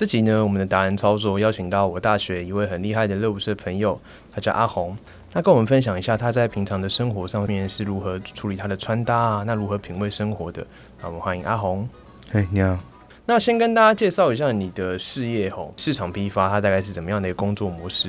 [0.00, 4.00] 这集呢，我们的达人操作邀请到我大学一位很厉害的乐舞社朋友，
[4.32, 4.96] 他叫阿红。
[5.34, 10.66] 那跟我们分享一下他在平常的生活上面是如何处理他的穿搭啊，那如何品味生活的。
[11.02, 11.86] 那我们欢迎阿红。
[12.30, 12.78] 嘿，你好。
[13.26, 18.08] 那先跟大家介绍一下你的事业吼，市场批发它大概是怎么样的一个工作模式？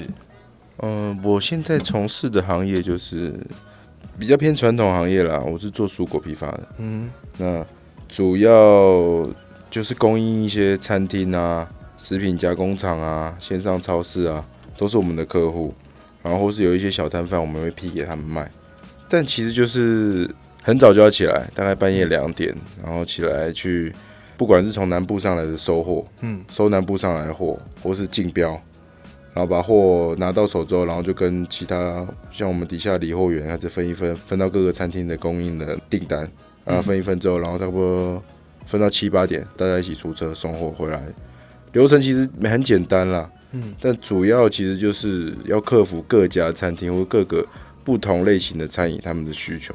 [0.78, 3.34] 嗯、我现在从事的行业就是
[4.18, 6.68] 比较偏传统行业啦，我是做蔬果批发的。
[6.78, 7.66] 嗯，那
[8.08, 9.28] 主要
[9.70, 11.68] 就是供应一些餐厅啊、
[12.02, 14.44] 食品加工厂啊、线上超市啊，
[14.76, 15.72] 都是我们的客户。
[16.24, 18.50] 然后或是有一些小摊贩，我们会批给他们卖。
[19.08, 20.30] 但其实就是
[20.64, 23.94] 很早就要起来，大概半夜两点，然后起来去，
[24.36, 28.50] 不管是从南部上来的收货，嗯，收南部上来的货，或是竞标，
[29.34, 36.30] 然后把货拿到手之后，然后就跟其他像我们底下理货员还是分一分，分到各个餐厅的供应的订单，
[36.66, 38.24] 然后分一分之后，然后差不多
[38.66, 41.02] 分到七八点，大家一起出车送货回来。
[41.74, 47.46] 流程其实很简单啦，嗯，但主要其实就是要克服各家餐厅或各个
[47.84, 49.74] 不同类型的餐饮他们的需求，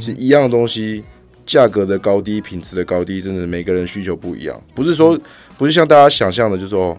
[0.00, 1.04] 是一样的东西，
[1.44, 5.18] 价格的高低、品质的高低，真的每个人需求不一样，不是说
[5.58, 6.96] 不是像大家想象的，就是说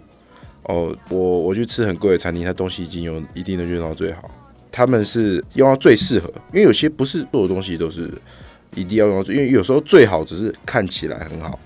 [0.63, 4.29] 哦，我我去吃很贵的餐厅，它东西已经有一定的用到最好，
[4.71, 8.09] 他们是用到最适合，因为有些不是所有东西都是
[8.75, 11.57] 一定要用到最，因为有时候最好只是看起来很好，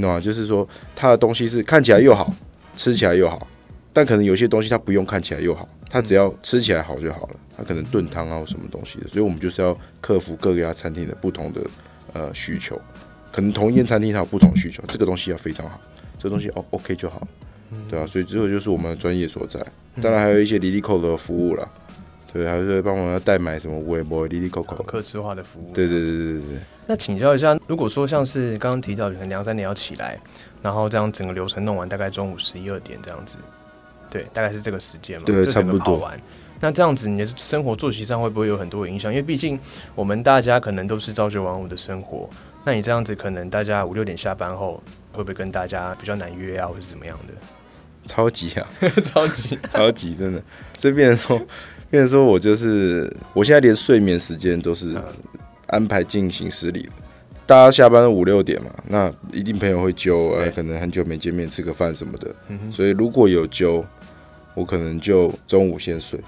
[0.00, 0.18] 你懂吗？
[0.18, 2.32] 就是说它的东西是看起来又好，
[2.74, 3.46] 吃起来又好，
[3.92, 11.60] 但可能有些东西它不用看起来又好，它只要吃起来好就好了，它可能炖汤啊或什么东西的，所以我们就是要克服各家餐厅的不同的
[12.14, 12.80] 呃需求，
[13.30, 15.78] 可能同一间餐厅它有不同需求，这个东西要非常好，
[16.18, 17.28] 这个东西哦 OK 就好，
[17.90, 19.60] 对啊，所以这个就是我们的专业所在。
[20.00, 21.68] 当然还有一些离离扣的服务啦，
[22.32, 25.72] 对，还是帮我们代买什么微博滴滴扣扣，客制化的服务。
[25.72, 26.58] 对对对对对对。
[26.86, 30.18] 那请教一下，如果说像是刚刚提到，可能两三点要起来，
[30.62, 33.36] 然后这样整个流程弄完，大概中午十一二点这样子，
[34.08, 35.24] 对，大概是这个时间嘛？
[35.26, 36.20] 对差不多跑完。
[36.60, 39.10] 那这样子，你的生活作息上会不会有很多影响？
[39.12, 39.58] 因为毕竟
[39.94, 42.28] 我们大家可能都是朝九晚五的生活，
[42.64, 44.82] 那你这样子，可能大家五六点下班后，
[45.12, 47.34] 会不会跟大家比较难约啊，或是怎么样的？
[48.06, 48.66] 超级啊，
[49.04, 50.42] 超级 超级真的。
[50.76, 51.40] 这边说，
[51.90, 54.94] 变成说我就是，我现在连睡眠时间都是
[55.66, 56.84] 安排进行失礼。
[56.84, 56.90] 的。
[57.46, 62.32] 大家下班五六点嘛，那一定朋友会揪，呃，可能很久没见面，吃个饭什么的。
[62.48, 63.84] 嗯所以如果有揪，
[64.54, 66.20] 我可能就中午先睡，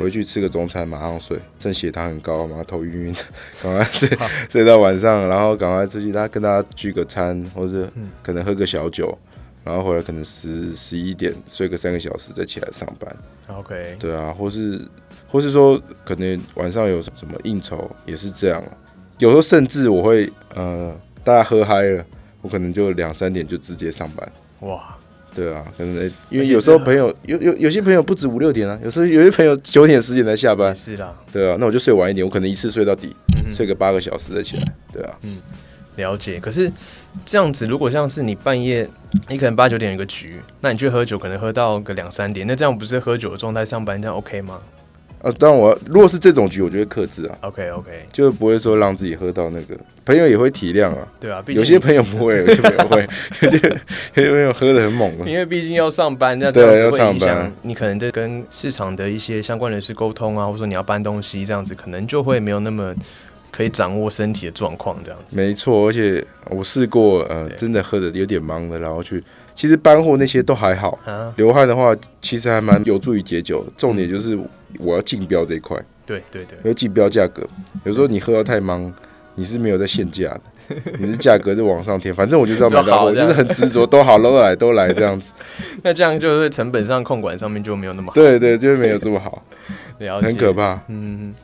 [0.00, 1.38] 回去吃个中餐，马上睡。
[1.58, 3.14] 趁血糖很高嘛，头晕晕，
[3.62, 4.08] 赶快睡
[4.48, 8.08] 睡到晚上，然后赶快出去，大家跟大家聚个餐，或者嗯。
[8.22, 9.18] 可能喝个小酒，
[9.64, 13.16] 然后回来可能十十一点睡个三个小时，再起来上班。
[13.48, 14.80] OK，对啊，或是
[15.28, 18.76] 或是说可能晚上有什么应酬也是这样啊。
[19.18, 20.92] 有时候甚至我会呃，
[21.22, 22.04] 大家喝嗨了，
[22.40, 24.32] 我可能就两三点就直接上班。
[24.60, 24.96] 哇，
[25.34, 30.74] 对啊，可能呃因为有时候朋友有有有些朋友不止五六点啊，有时候有些朋友九点十点才下班。
[30.74, 34.64] 是啦，对啊，那我就睡晚一点，我可能一次睡到底，嗯睡个八个小时再起来。
[34.92, 35.18] 对啊，
[35.96, 36.38] 了解。
[36.40, 36.70] 可是
[37.24, 38.88] 这样子，如果像是你半夜，
[39.28, 44.60] 你可能八九点有个局，那你去喝酒，可能喝到个两三点，那这样不是喝酒的状态上班，这样 OK 吗
[45.22, 49.78] 啊，当然我如果是这种局，我就会克制啊，？OK OK，就不会说让自己喝到那个。
[50.04, 53.08] 朋友也会体谅啊，对啊，竟 有些朋友不会，有些朋友会，
[53.42, 53.80] 有些
[54.14, 55.24] 有些朋友喝的很猛啊。
[55.24, 62.92] 因为毕竟要上班，那这样子会影响你可能在跟市场的一些相关人士沟通啊，或者说你要搬东西这样子，可能就会没有那么
[63.52, 65.36] 可以掌握身体的状况这样子。
[65.36, 69.22] 没错，而且我试过，呃，真的喝的有点忙的，然后去，
[69.54, 73.64] 其实搬货那些都还好，啊，流汗的话其实还蛮有助于解酒。
[73.76, 74.36] 重点就是
[74.78, 77.46] 我要竞标这一块，对对对，因为竞标价格，
[77.84, 78.92] 有时候你喝到太忙，
[79.34, 80.40] 你是没有在限价的，
[80.98, 85.30] 你是价格就往上添，反正我就是要买到货，我就是很执着，都好，都来都来这样子。
[85.84, 89.42] 那这样就是成本上控管上面就没有那么好，对对，就是没有这么好，
[90.22, 90.80] 很可怕。
[90.88, 91.34] 嗯，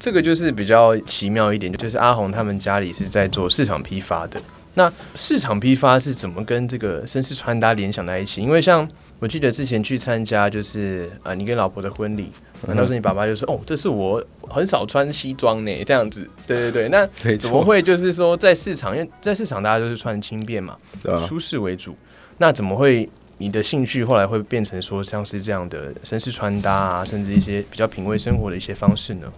[0.00, 4.40] 这个就是比较奇妙一点，就是阿红他们家里是在做市场批发的。
[4.72, 8.40] 那市场批发是怎么跟这个绅士穿搭联想在一起？
[8.40, 8.88] 因为像
[9.18, 12.32] 我记得之前去参加就是呃你跟老婆的婚礼，
[12.66, 16.26] 那时候你爸爸就说哦，这是我很少穿西装呢，这样子。
[16.46, 17.06] 对对对，那
[17.36, 20.76] 怎么，会就是说在市场，因为在市场大家都是穿轻便嘛，
[21.18, 21.94] 舒适为主。
[22.38, 23.06] 那怎么会
[23.36, 29.30] 你的兴趣后来会变成说像是这样的绅士穿搭啊，甚至一些比较品味生活的一些方式呢？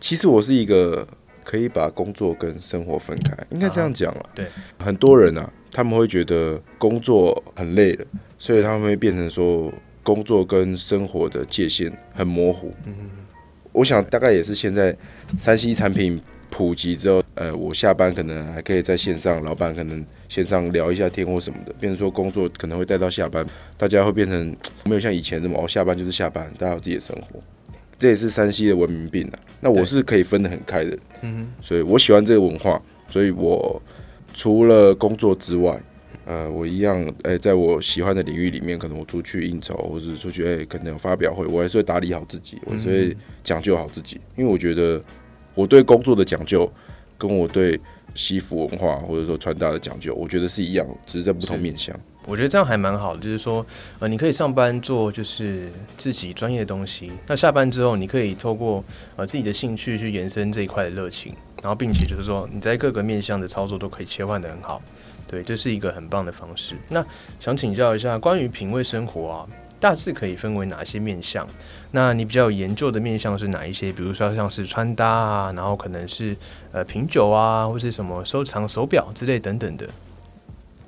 [0.00, 1.06] 其实我是一个
[1.44, 4.30] 可以把工作跟生活分开，应该这样讲了。
[4.34, 4.46] 对，
[4.78, 8.06] 很多人啊，他们会觉得工作很累了，
[8.38, 12.72] 所以他们会变成说工作跟生活的界限很模糊。
[12.86, 12.94] 嗯，
[13.72, 14.96] 我想大概也是现在
[15.36, 27.40] 山西产品普及之后，呃，我下班可能还可以在线上，老板可能线上聊一下天或什么的，变成说工作可能会带到下班，大家会变成没有像以前这么哦，下班就是下班，大家有自己的生活。
[28.00, 29.38] 这也是山西的文明病啊。
[29.60, 33.80] 那我是可以分得很开的人，嗯所以我喜欢这个文化，所以我
[34.34, 35.78] 除了工作之外，
[36.24, 45.02] 呃，我一样，哎、在我喜欢的领域里面，可能我出去应酬，或是出去，哎、可能有发表会，我还是会打理好自己，我还是会讲究好自己，因为我觉得
[45.54, 46.70] 我对工作的讲究，
[47.18, 47.78] 跟我对
[48.14, 51.94] 西服文化或者说穿搭的讲究，我觉得是一样，只是在不同面向。
[52.26, 53.64] 我觉得这样还蛮好的，就是说，
[53.98, 58.84] 呃，你可以上班做就是自己专业的东西，那下班之后，你可以透过
[59.16, 64.80] 呃自己的兴趣去延伸这一块的热情，然后并且就是说你在各个面向的操作都可以切换的很好，
[65.26, 66.76] 对，这是一个很棒的方式。
[66.88, 67.04] 那
[67.40, 69.46] 想请教一下，关于品味生活啊，
[69.80, 71.46] 大致可以分为哪些面向？
[71.90, 73.90] 那你比较有研究的面向是哪一些？
[73.90, 76.36] 比如说像是穿搭啊，然后可能是
[76.70, 79.88] 呃品酒啊，或是什么收藏手表之类等等的。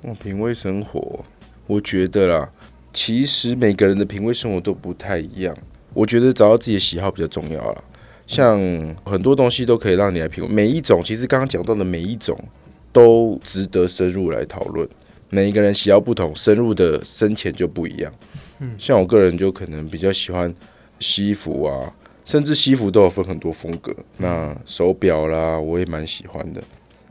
[0.03, 1.23] 哦，品味生活，
[1.65, 2.51] 我觉得啦，
[2.91, 5.57] 其实每个人的品味生活都不太一样。
[5.93, 7.83] 我觉得找到自己的喜好比较重要啦。
[8.27, 8.59] 像
[9.05, 12.37] 很多东西都可以让你来品味，每一种其实刚刚讲到的每一种
[12.91, 14.87] 都值得深入来讨论。
[15.29, 18.11] 每一个人喜好不同，深入的深浅就不一样。
[18.77, 20.53] 像我个人就可能比较喜欢
[20.99, 21.95] 西服啊，
[22.25, 23.95] 甚至西服都有分很多风格。
[24.17, 26.61] 那手表啦，我也蛮喜欢的。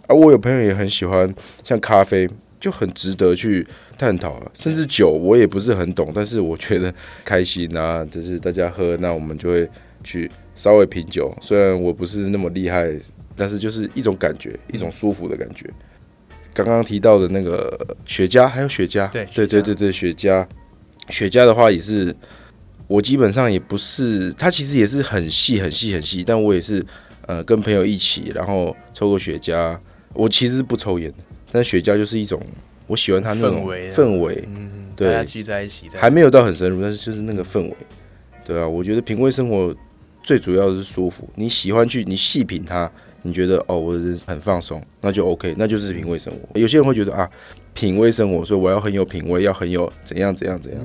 [0.06, 1.34] 啊，我有朋友也很喜欢，
[1.64, 2.28] 像咖啡
[2.62, 3.67] 就很值得去
[3.99, 4.53] 探讨了。
[4.55, 6.94] 甚至酒我也不是很懂，但是我觉得
[7.25, 9.69] 开心啊，就是大家喝，那我们就会
[10.05, 11.37] 去稍微品酒。
[11.43, 12.88] 虽然我不是那么厉害，
[13.37, 15.69] 但是就是一种感觉，一种舒服的感觉。
[16.55, 20.47] 刚刚提到的那个雪茄，还有雪茄，对对对对对，雪茄，
[21.09, 22.14] 雪茄的话也是，
[22.87, 26.85] 我基本上也不是，它其实也是很细很细很细，但我也是
[27.26, 29.76] 呃跟朋友一起，然后抽个雪茄。
[30.14, 31.17] 我其实是不抽烟的，
[31.52, 32.40] 但雪茄就是一种
[32.87, 33.94] 我喜欢它那种氛围啊。
[33.94, 35.06] 氛围，嗯，对。
[35.06, 37.76] 大家聚在一起，还没有到很深入，但是就是那个氛围，
[38.44, 39.72] 对啊，我觉得品味生活
[40.22, 42.90] 最主要的是舒服，你喜欢去你细品它，
[43.22, 43.93] 你觉得哦，我
[44.26, 46.58] 很放松，那就 OK，那就是品味生活。
[46.58, 47.31] 有些人会觉得啊，
[47.75, 50.81] 品味生活，所以我要很有品味，要很有怎样怎样怎样。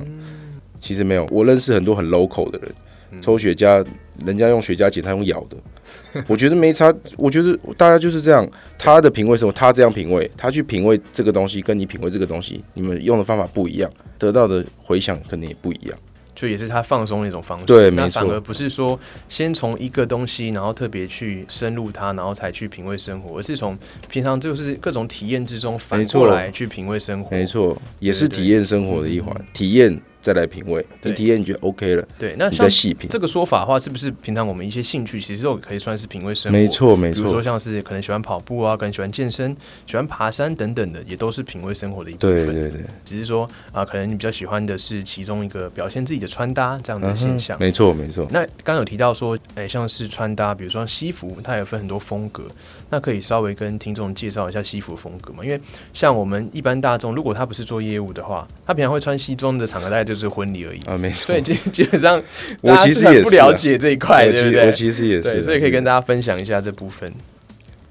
[0.79, 2.71] 其实没有，我认识很多很 local 的人，
[3.21, 3.85] 抽雪茄，
[4.25, 5.57] 人家用雪茄剪，他用咬的。
[6.27, 15.97] 我觉得没差，我觉得大家就是这样，他的品味什么，他这样品味，他去品味这个东西，跟你品味这个东西，你们用的方法不一样，得到的回响可能也不一样。
[16.35, 17.65] 就也是他放松的一种方式。
[17.65, 23.75] 对没错那反而不是说先从一个东西，然后特别去深入它，然后才去品味生活，而是从
[24.07, 27.35] 平常就是各种体验之中反过来去品味生活。
[27.35, 30.85] 没错，也是体验生活的一环，体验再来品味。
[31.01, 33.09] 对你体验你觉得 OK 了，对，那再细品。
[33.09, 36.57] 这个说法的话，是不是平常我们一些兴趣其实都可以算是品味生活？
[36.57, 36.67] 没。
[36.67, 42.45] 错，没错比如说，像是可能喜欢跑步啊，可能喜欢健身、喜欢爬山等等的，也都是品味生活的一部分。
[42.45, 47.57] 对对对，只是说啊、可能你比较喜欢的是其中一个表现自己的穿搭这样的现象。
[47.59, 48.27] 没错没错。
[48.29, 52.43] 那刚刚有提到说，哎、像是穿搭，比如说西服，它有分很多风格，
[52.89, 55.43] 那可以稍微跟听众介绍一下西服风格嘛？
[55.43, 55.59] 因为
[55.93, 60.79] 像我们一般大众，如果他不是做业务的话，他平常会穿西装的场合，大概就是婚礼而已。
[60.81, 61.41] 啊，没错所以。
[61.41, 62.21] 基基本上，
[62.61, 64.65] 我其实也不了解这一块，对不对？
[64.65, 67.13] 我其实也，是，所以可以跟大大家分享一下这部分。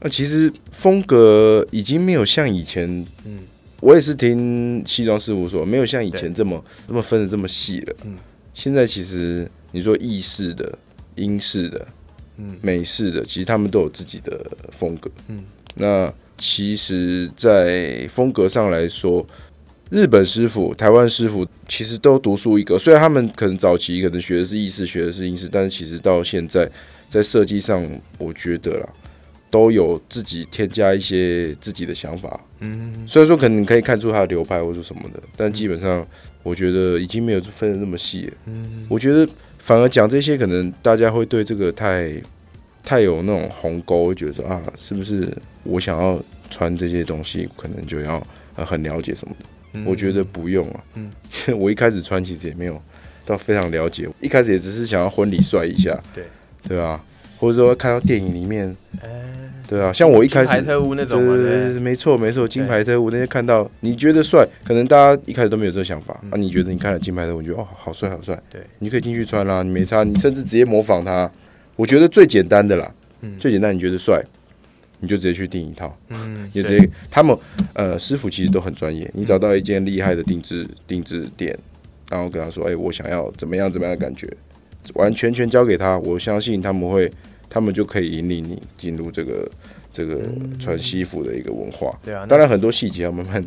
[0.00, 2.88] 那其实风格已经没有像以前，
[3.24, 3.40] 嗯
[3.80, 7.94] 我也是听西装事务所，没有像以前这么这么分的这么细了。
[8.04, 8.16] 嗯
[8.52, 10.78] 现在其实你说意式的、
[11.16, 11.86] 英式的、
[12.38, 15.10] 嗯美式的，其实他们都有自己的风格。
[15.28, 19.26] 嗯，那其实，在风格上来说，
[19.90, 22.76] 日本师傅、台湾师傅其实都独树一格。
[22.76, 26.68] 虽然他们可能早期可能学的是意式，学的是英式，但是其实到现在
[27.08, 27.88] 在设计上，
[28.18, 28.88] 我觉得啦，
[29.48, 32.40] 都有自己添加一些自己的想法。
[32.58, 36.04] 嗯，虽然说可能你可以看出他的流派或者什么的，但基本上
[36.42, 38.32] 我觉得已经没有分的那么细了。
[38.46, 39.28] 嗯，我觉得
[39.58, 42.12] 反而讲这些，可能大家会对这个太
[42.82, 48.20] 太有那种鸿沟，会觉得说啊，是不是我想要穿这些东西可能就要
[48.56, 49.46] 呃很了解什么的。
[49.76, 49.84] 嗯。
[49.86, 51.10] 我觉得不用啊，嗯。
[51.58, 52.80] 我一开始穿其实也没有
[53.24, 56.24] 到非常了解，一开始也只是想要婚礼帅一下，对。
[56.68, 57.00] 对啊，
[57.38, 59.08] 或者说看到电影里面，哎。
[59.68, 66.30] 对啊，像我一开始金牌特务那种嘛，对对对没错没错，金牌特务那些看到你觉得帅，可能大家一开始都没有这个想法、嗯。
[66.30, 66.36] 啊。
[66.36, 71.28] 你觉得你看了金牌特务，你觉得哦好帅好帅，对，你可以进去穿啦，你没差，你甚至直接模仿他。
[71.74, 72.88] 我觉得最简单的啦，
[73.22, 73.36] 嗯。
[73.40, 74.22] 最简单，你觉得帅，
[75.00, 77.36] 你就直接去订一套，嗯，也直接他们
[77.74, 81.56] 呃师傅其实都很专业，你找到一间厉害的定制定制店，
[82.10, 84.26] 然后跟他说，哎、我想要怎么样怎么样的感觉，
[84.94, 87.12] 完全全交给他，我相信他们会，
[87.50, 89.50] 他们就可以引领你进入这个
[89.92, 90.22] 这个
[90.58, 91.98] 穿西服的一个文化。
[92.02, 93.44] 对啊，那当然很多细节要慢慢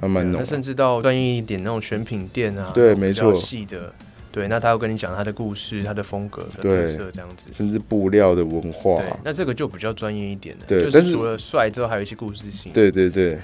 [0.00, 0.44] 慢慢弄啊。
[0.44, 3.94] 甚至到专业一点那种选品店啊，对没错细的，
[4.32, 7.50] 对，那他要跟你讲他的故事、他的风格、的对特色这样子。
[7.52, 12.72] 甚至布料的文化，对，那这个就比较专业一点的，对但是是除了帅之后，还有一些故事性。
[12.72, 13.38] 对对 对，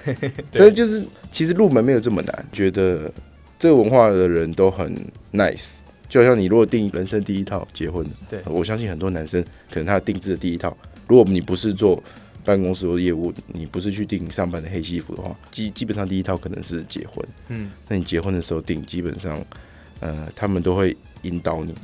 [0.50, 3.12] 但是就是其实入门没有这么难，觉得
[3.58, 4.96] 这个文化的人都很
[5.32, 5.72] nice。
[6.08, 10.74] 就好像你如果定人生第一套结婚，对我相信很多男生可能他定制的第一套，
[11.06, 12.02] 如果你不是做
[12.46, 17.28] 办公室或业务，你不是去订上班的黑西服的话，基基本上第一套可能是结婚。
[17.48, 19.38] 嗯，那你结婚的时候订，基本上，
[20.00, 21.74] 呃，他们都会引导你，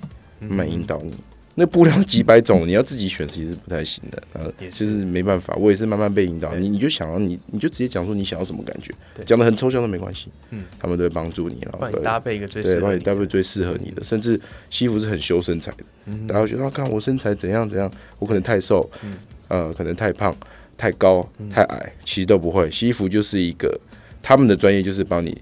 [0.41, 1.13] 嗯慢慢引导你。
[1.57, 4.21] 那布料几百种，你要自己选，其实是不太行的。
[4.33, 6.53] 呃，也就是是没办法，我也是慢慢被引导。
[6.57, 8.93] 你你就想要你，你就直接讲说你想要什么感觉，
[9.25, 10.27] 讲的很抽象都没关系。
[10.51, 12.87] 嗯，他们都会帮助你，然后对帮你搭配一个最对，适合你的。
[12.89, 14.03] 帮你搭配最适合你的。
[14.03, 19.15] 甚至西服是很修身材的，嗯大家会觉得啊，看我身材怎样怎样，我可能太瘦，嗯
[19.47, 20.37] 呃，可能太胖、
[20.77, 22.69] 太高、嗯太矮，其实都不会。
[22.69, 23.79] 西服就是一个
[24.21, 25.41] 他们的专业，就是帮你嗯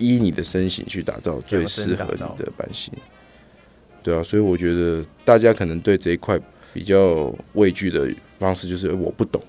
[0.00, 2.92] 依你的身形去打造最适合你的版型。
[4.02, 6.36] 对啊，所以我觉得大家可能对这一块
[6.74, 8.08] 比较畏惧的
[8.40, 9.40] 方式就是呃我不懂，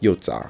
[0.00, 0.46] 又杂，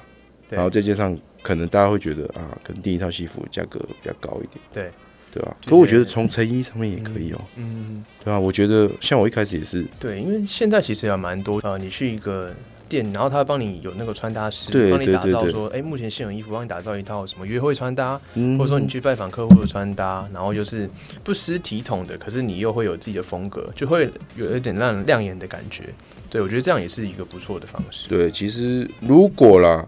[0.49, 4.91] 然后再加上可能大家会觉得啊，可能第一套西服价格比较高一点，对。
[5.33, 12.55] 对吧、就是可我觉得从成衣上面也可以哦、嗯，对啊、我觉得像我一开始也是，对，因为现在其实也蛮多呃，你去一个
[12.89, 20.89] 店，然后他会帮你有那个穿搭师，帮你打造说，哎，目前现有衣服，帮你打造一套什么约会穿搭，嗯，或者说你去拜访客户的穿搭，然后就是
[21.23, 25.85] 不失体统的，可是你又会有自己的风格，就会有一点让人亮眼的感觉。
[26.29, 28.09] 对我觉得这样也是一个不错的方式。
[28.09, 29.87] 对，其实如果啦，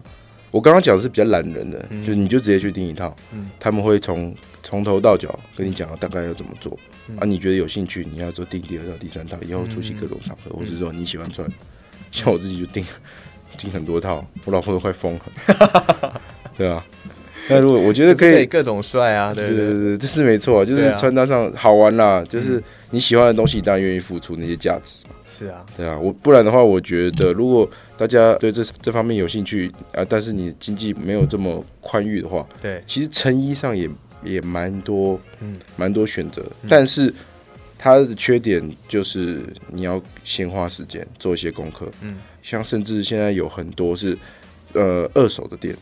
[0.51, 3.49] 我刚刚讲的是比较懒人的，嗯就你就直接去订一套，嗯。
[3.59, 6.75] 他们会从从头到脚跟你讲大概要怎么做、
[7.07, 7.17] 嗯。
[7.17, 11.47] 啊，你觉得有兴趣，你要做订第二套、第三套，以后出席各种场合，或是说你喜欢穿，
[12.11, 12.85] 像我自己就订
[13.57, 16.21] 订很多套，我老婆都快疯了，
[16.57, 16.83] 对啊。
[17.51, 19.57] 那如果我觉得可以，可以各种帅啊，对对？
[19.73, 22.61] 对这是没错，就是穿搭上好玩啦，就是
[22.91, 25.15] 你喜欢的东西，当然愿意付出那些价值嘛。
[25.25, 33.89] 是啊，对啊，我不然的话，我觉得如果大家对这这方面有兴趣啊，但是你经济没有这么宽裕的话，对，其实成衣上也
[34.23, 37.11] 也蛮多，嗯蛮多选择，但是
[37.81, 44.17] 它的缺点就是你要先花时间做一些功课，嗯，像甚至现在有很多是
[44.73, 45.73] 呃二手的店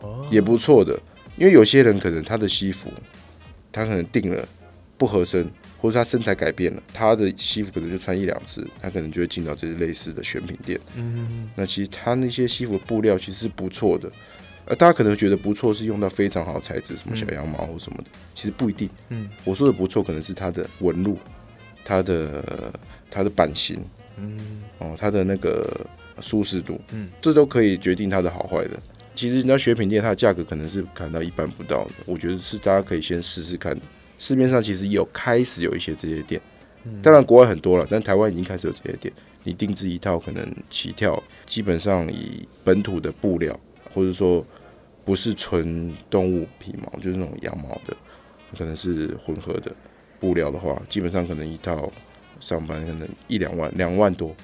[0.00, 0.96] 哦，也不错的，
[1.36, 2.88] 因为有些人可能他的西服
[3.72, 4.48] 他可能定了
[4.96, 10.78] 不合身，或者他身材改变了，他的西服可能就穿一两次，他可能就会进到这些类似的选品店。
[10.94, 14.08] 嗯，那其实他那些西服的布料其实是不错的，
[14.66, 18.04] 呃，大家可能觉得不错是用到非常好的材质，什么小羊毛或什么的，
[18.34, 18.88] 其实不一定。
[19.08, 21.18] 嗯，我说的不错，可能是它的纹路、
[21.84, 22.72] 它的
[23.10, 23.84] 它的版型，
[24.16, 25.86] 嗯，哦，它的那个
[26.20, 28.78] 舒适度，嗯，这都可以决定它的好坏的。
[29.14, 33.76] 其实那选品店它的价格可能是砍到一半不到的，我觉得是大家可以先试试看。
[34.18, 36.40] 市面上其实有开始有一些这些店，
[37.02, 39.12] 当然国外很多了，但台湾已经开始有这些店。
[39.42, 43.58] 你定制一套可能起跳，基本上以本土的布料，
[43.94, 44.44] 或者说
[45.02, 47.96] 不是纯动物皮毛，就是那种羊毛的，
[48.58, 49.72] 可能是混合的
[50.20, 51.90] 布料的话，基本上可能一套
[52.38, 54.36] 上班可能一两万，两万多，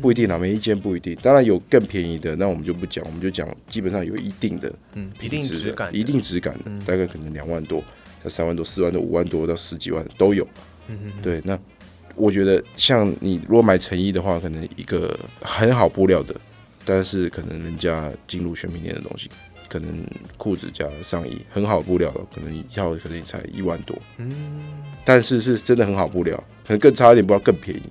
[0.00, 1.14] 不一定啦，每一件不一定。
[1.22, 6.82] 当然有更便宜的，那我们就不讲，我们就讲基本上有一定的嗯，一定品质感，一定质感的，嗯。
[6.84, 7.82] 大概可能两万多，
[8.24, 10.44] 到三万多、四万多、五万多到十几万都有。
[10.88, 11.22] 嗯嗯嗯。
[11.22, 11.58] 对，那
[12.16, 16.34] 我觉得像你如果买成衣的话，可能一个很好布料的，
[16.84, 19.30] 但是可能人家进入选品店的东西，
[19.72, 24.62] 可能裤子加上衣很好布料的，可能一套可能也才一万多，嗯，
[25.02, 26.36] 但是是真的很好布料，
[26.66, 27.82] 可能更差一点，不知道更便宜。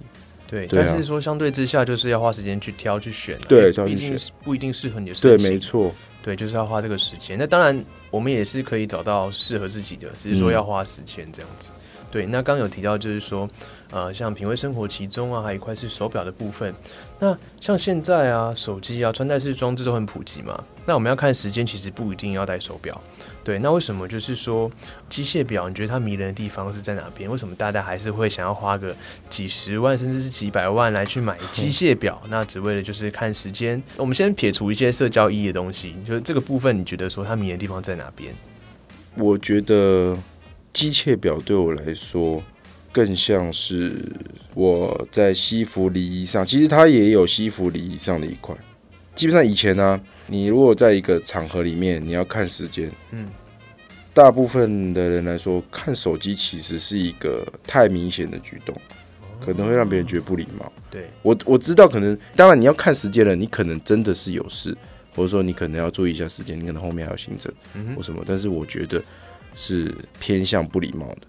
[0.47, 7.35] 对，对啊但是说相对之下，就是要花时间去挑去选啊，对因为挑去选毕竟是不一定适合你的对，身形没错，对，就是要花这个时间。
[7.35, 11.71] 那当然，我们也是可以找到适合自己的，只是说嗯要花时间这样子。
[12.11, 13.49] 对，那刚有提到就是说，
[13.89, 16.75] 呃，像品味生活其中啊，还有一块是手表的部分。
[17.21, 20.61] 那像现在啊，手机啊，穿戴式装置都很普及嘛。
[20.87, 22.99] 那我们要看时间，其实不一定要戴手表。
[23.43, 24.69] 对，那为什么就是说
[25.07, 25.69] 机械表？
[25.69, 27.29] 你觉得它迷人的地方是在哪边？
[27.29, 28.95] 为什么大家还是会想要花个
[29.29, 32.19] 几十万甚至是几百万来去买机械表？
[32.27, 33.81] 那只为了就是看时间。
[33.97, 38.33] 我们先撇除一些社交意义的东西，就是这个部分，你觉得说它迷人的地方在哪边？
[39.15, 40.17] 我觉得
[40.73, 42.41] 机械表对我来说
[42.91, 43.93] 更像是
[44.53, 48.55] 我在西服礼仪上，其实它也有西服礼仪上的一块。
[49.15, 53.27] 基本上以前呢，你如果在一个场合里面，你要看时间，嗯，
[54.13, 58.75] 大部分的人来说，看手机其实是一个太明显的举动，
[59.43, 60.71] 可能会让别人觉得不礼貌。
[60.89, 64.75] 对我我知道，可能当然你要看时间了，你可能真的是有事，
[65.13, 69.01] 或者说你可能要注意一下时间，你可能后面还有行程嗯或什么，但是我觉得
[69.55, 71.21] 是偏向不礼貌的。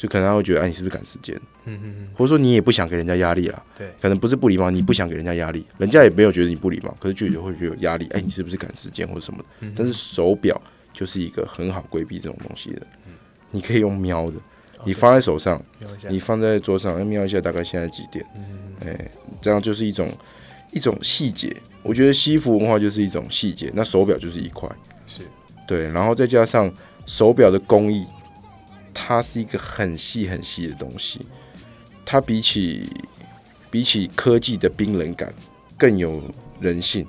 [0.00, 1.36] 就可能他会觉得，哎，你是不是赶时间？
[1.66, 3.62] 嗯嗯嗯，或者说你也不想给人家压力啦。
[3.76, 8.06] 对，可能不是不礼貌，你不想给人家压力，人家也没有觉得你不礼貌，可是就会觉得有压力。
[8.12, 9.66] 哎，你是不是赶时间或者什么的？
[9.76, 10.58] 但是手表
[10.90, 12.80] 就是一个很好规避这种东西的。
[13.06, 13.12] 嗯
[13.50, 14.36] 你可以用瞄的，
[14.84, 15.62] 你放在手上，
[16.08, 18.24] 你放在桌上，瞄一下大概现在几点？
[18.82, 19.10] 哎，
[19.42, 20.08] 这样就是一种
[20.72, 21.54] 一种细节。
[21.82, 24.66] 我觉得西服文化就是一种细节，那手表就是一块，
[25.06, 25.22] 是
[25.66, 26.72] 对，然后再加上
[27.04, 28.06] 手表的工艺。
[28.92, 31.20] 它是一个很细很细的东西，
[32.04, 32.88] 它比起
[33.70, 35.32] 比起科技的冰冷感
[35.78, 36.22] 更有
[36.60, 37.06] 人性。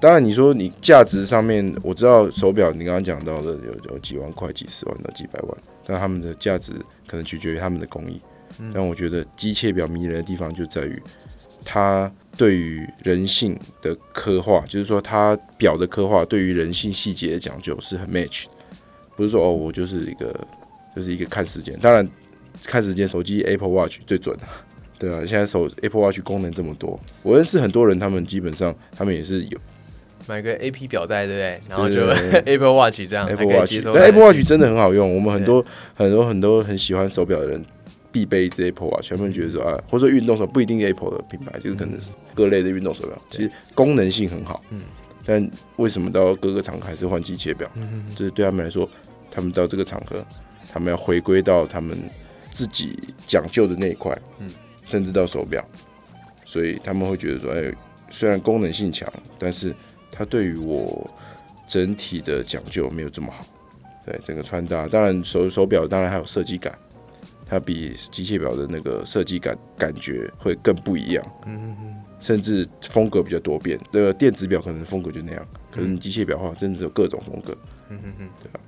[0.00, 6.72] 当然，你说你价值上面，我知道手表你刚刚讲到的有有几万块、几十万到几百万，但他们的价值
[7.06, 8.20] 可能取决于他们的工艺。
[8.72, 11.02] 但我觉得机械表迷人的地方就在于
[11.64, 18.44] 它对于人性的刻画，就是说它表的刻画对于人性细节的讲究是很 match。
[19.16, 20.34] 不是说哦，我就是一个，
[20.94, 21.78] 就是一个看时间。
[21.80, 22.08] 当然，
[22.64, 24.36] 看时间，手机 Apple Watch 最准
[24.98, 25.20] 对啊。
[25.26, 29.58] 现在手 Apple Watch 功能这么多，我认识很多人，他们基本上他们也是有
[30.26, 31.60] 买个 A P 表带，对不对？
[31.68, 32.06] 然后就
[32.46, 35.14] Apple Watch 这样 Apple Watch，但 Apple Watch 真的很好用。
[35.14, 37.64] 我们很多很多很多很喜欢手表的人
[38.10, 44.62] 必备这 Apple Watch，他们觉得说啊，或者说运动手不一定 Apple 的品牌，就是可能是各类的运动手表，其实功能性很好。
[44.70, 44.80] 嗯。
[45.24, 47.70] 但为什么到各个场合还是换机械表？
[48.14, 48.88] 就是对他们来说，
[49.30, 50.24] 他们到这个场合，
[50.72, 51.98] 他们要回归到他们
[52.50, 54.50] 自己讲究的那一块，嗯，
[54.84, 55.64] 甚至到手表，
[56.44, 57.74] 所以他们会觉得说，哎，
[58.10, 59.74] 虽然功能性强，但是
[60.12, 61.10] 它对于我
[61.66, 63.46] 整体的讲究没有这么好。
[64.06, 66.78] 对整个穿搭，当然手手表当然还有设计感，
[67.48, 71.24] 它比机械表的那个设计感感觉会更不一样。
[71.46, 72.03] 嗯嗯嗯。
[72.24, 77.54] 甚至风格比较多变，那个电子表可能风格就那样，可是你机械表的话，真的有各种风格。
[77.90, 78.58] 嗯嗯嗯，对吧？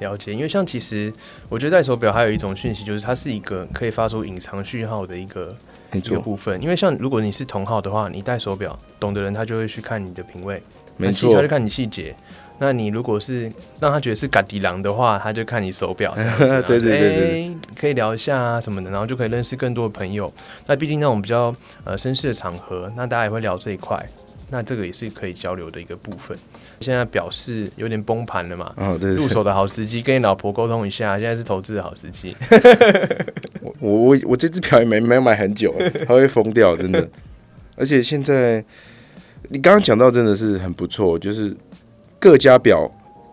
[0.00, 1.12] 了解，因为像其实
[1.48, 5.56] 我觉得戴手表还有一种讯息，就是它是一个可以发出隐藏讯号的一个
[5.92, 6.60] 一个部分。
[6.60, 10.60] 因为像如果你是同号的话，你戴手表，懂的人他就会去看你的品味，
[10.96, 12.12] 没错，他就看你细节。
[12.58, 20.32] 那你如果是让他觉得是嘎迪郎的话，他就看你手表这样子， 对对对对，可以聊一下啊什么的，然后就可以认识更多的朋友。
[20.66, 24.02] 那毕竟那种比较呃绅士的场合，那大家也会聊这一块，
[24.48, 26.34] 那这个也是可以交流的一个部分。
[26.80, 32.34] 现在表示有点崩盘了嘛，哦对，入手的好时机，跟你老婆沟通一下，现在是投资的好时机。
[33.60, 35.74] 我我我我这只表也没没买很久，
[36.06, 37.06] 它会疯掉，真的。
[37.76, 38.64] 而且现在
[39.48, 41.54] 你刚刚讲到真的是很不错，就是。
[42.26, 42.90] 各家表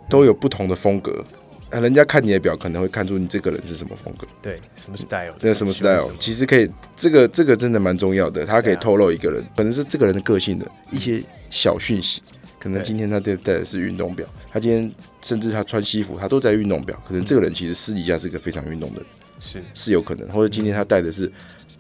[0.07, 1.25] 都有不同的风格，
[1.71, 12.21] 啊，人家看你的表可能会看出你这个人是什么风格，对，什么 style，对，什么 style，其实可以，这个这个真的蛮重要的，它可以透露一个人，可能是这个人的个性的一些小讯息，
[12.59, 14.91] 可能今天他戴戴的是运动表，他今天
[15.23, 19.05] 甚至他穿西服，他都在运动表，可能这个人其实私底下是个非常运动的人，
[19.39, 19.63] 是。
[19.73, 21.31] 是有可能，或者今天他戴的是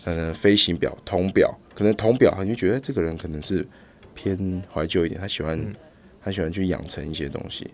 [0.05, 3.63] 嗯飞行表、铜表，可能铜表，你就觉得这个人可能是
[4.15, 5.63] 偏怀旧一点，他喜欢。
[6.23, 7.69] 他喜欢去养成一些东西，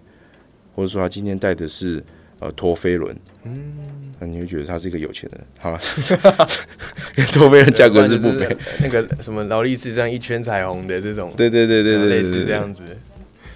[0.76, 2.04] 或者说他今天带的是
[2.40, 3.74] 呃陀飞轮，嗯，
[4.20, 5.80] 那你会觉得他是一个有钱人，好吧？
[7.32, 12.84] 陀飞轮价格是不菲，那个什么劳力士这样一圈彩虹的这种，对对对对对，类似这样子。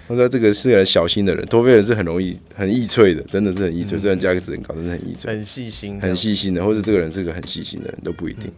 [0.06, 8.52] 我说这个是很小心的人，陀飞轮是很容易很易脆的，真的是很易脆，虽然价格是很高，但是很易脆，很细心，很细心的，或者这个人是个很细心的人都不一定。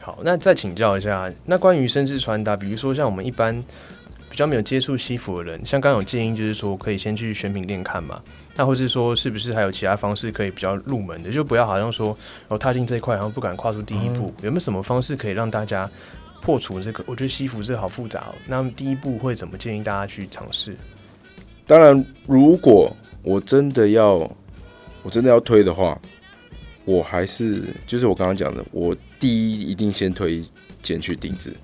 [0.00, 3.62] 好，那再请教一下，那关于绅士穿搭，比如说像我们一般。
[4.34, 8.20] 比较没有接触西服的人，像刚有建议，就是说可以先去选品店看嘛。
[8.56, 11.30] 那或是说，是不是还有其他方式可以比较入门的？
[11.30, 12.18] 就不要好像说，
[12.48, 14.34] 哦踏进这一块，然后不敢跨出第一步。
[14.42, 15.88] 有没有什么方式可以让大家
[16.40, 17.04] 破除这个？
[17.06, 18.22] 我觉得西服这好复杂。
[18.22, 20.76] 哦那么第一步会怎么建议大家去尝试？
[21.64, 22.92] 当然，如果
[23.22, 24.14] 我真的要，
[25.04, 25.96] 我真的要推的话，
[26.84, 30.42] 我还是就是我刚刚讲的，我第一一定先推
[30.82, 31.54] 荐去定制，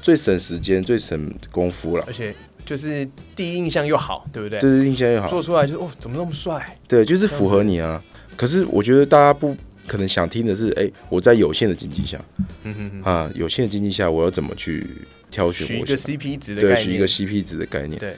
[0.00, 2.04] 最省时间、最省功夫了。
[2.06, 4.58] 而且就是第一印象又好，对不对？
[4.58, 6.76] 对对，印象又好，做出来就是哦，怎么那么帅？
[6.88, 8.02] 对，就是符合你啊。
[8.36, 9.56] 可是我觉得大家不
[9.86, 12.20] 可能想听的是，哎、我在有限的经济下
[12.64, 14.86] 嗯哼哼，啊，有限的经济下，我要怎么去
[15.30, 17.98] 挑选取一个 CP 值的对，概念，取一个 CP 值的概念。
[17.98, 18.14] 对，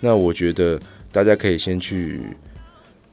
[0.00, 0.80] 那我觉得
[1.12, 2.20] 大家可以先去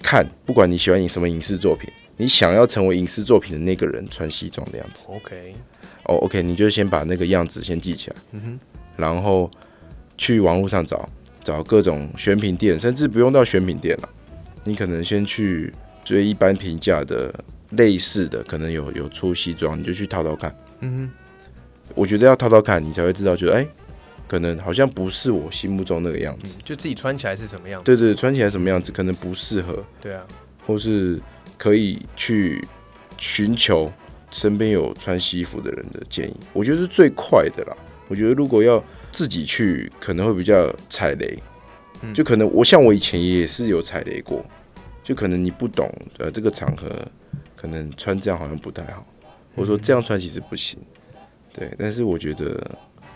[0.02, 5.04] 看，不管你喜欢影什么影视作品，你想要成为影视作品的那个人穿西装的样子。
[5.08, 5.56] OK，
[6.06, 8.60] 哦，OK，你就先把那个样子先记起来，嗯哼，
[8.96, 9.50] 然后
[10.18, 11.08] 去网络上找
[11.44, 14.10] 找各种选品店，甚至不用到选品店了，
[14.64, 17.34] 你可能先去最一般平价的
[17.72, 20.56] 类似的，可能有有出西装，你就去套套看。
[20.82, 21.12] 嗯哼
[21.94, 23.68] 我觉得要套套看，你才会知道，觉得哎、
[24.28, 26.54] 可能好像不是我心目中那个样子。
[26.58, 27.86] 哼，就自己穿起来是什么样子？
[27.86, 30.24] 对对，穿起来什么样子可能不适合，对啊，
[30.66, 31.20] 或是
[31.58, 32.64] 可以去
[33.18, 33.92] 寻求
[34.36, 37.78] 身边有穿西服的人的建议，我觉得是最快的啦。
[38.10, 41.40] 我觉得如果要自己去，可能会比较踩雷，
[42.02, 42.14] 嗯。
[42.14, 44.46] 就可能我像我以前也是有踩雷过，
[45.02, 46.90] 就可能你不懂呃这个场合，
[47.56, 49.08] 可能穿这样好像不太好，
[49.56, 50.78] 或者说这样穿其实不行，
[51.54, 51.72] 对。
[51.80, 52.62] 但是我觉得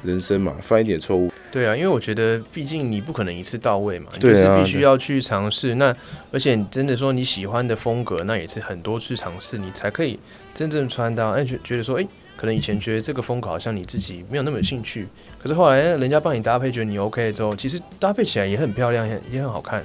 [0.01, 5.75] 人生嘛，犯一点错误，对啊，因为我觉得，毕竟你不可能一次到位嘛，就是必须要去尝试。
[5.75, 5.93] 那
[6.31, 10.17] 而且真的说你喜欢的风格，那也是很多次尝试，你才可以
[10.59, 11.31] 真正穿搭。
[11.31, 15.07] 哎，觉觉得说，哎，可能以前觉得这个风格好像你自己没有那么有兴趣，
[15.41, 19.81] 可是后来哎人家帮你搭配，觉得你 OK 之后，其实搭配起来也很漂亮，也也很好看。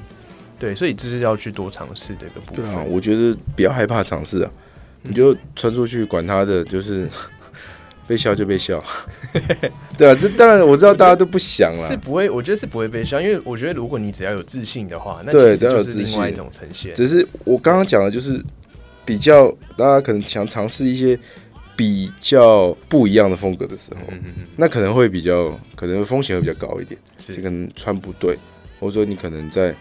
[0.58, 2.64] 对，所以这是要去多尝试的一个部分。
[2.64, 4.50] 对啊，我觉得不要害怕尝试啊，
[5.02, 7.08] 你就穿出去，管他的，就是
[8.06, 8.82] 被笑就被笑，
[9.96, 16.94] 对啊，这当然我知道大家都不想啦，是不会，我觉得是不会被笑，因为我觉得如果你只要有自信的话，那其实就是另外一种呈现。
[16.94, 18.42] 只是我刚刚讲的就是
[19.04, 21.18] 比较大家可能想尝试一些
[21.76, 28.36] 比较不一样的风格的时候，嗯嗯嗯，那可能会比较可能风险会比较高一点，是就可能穿不对，
[28.80, 29.74] 或者说你可能在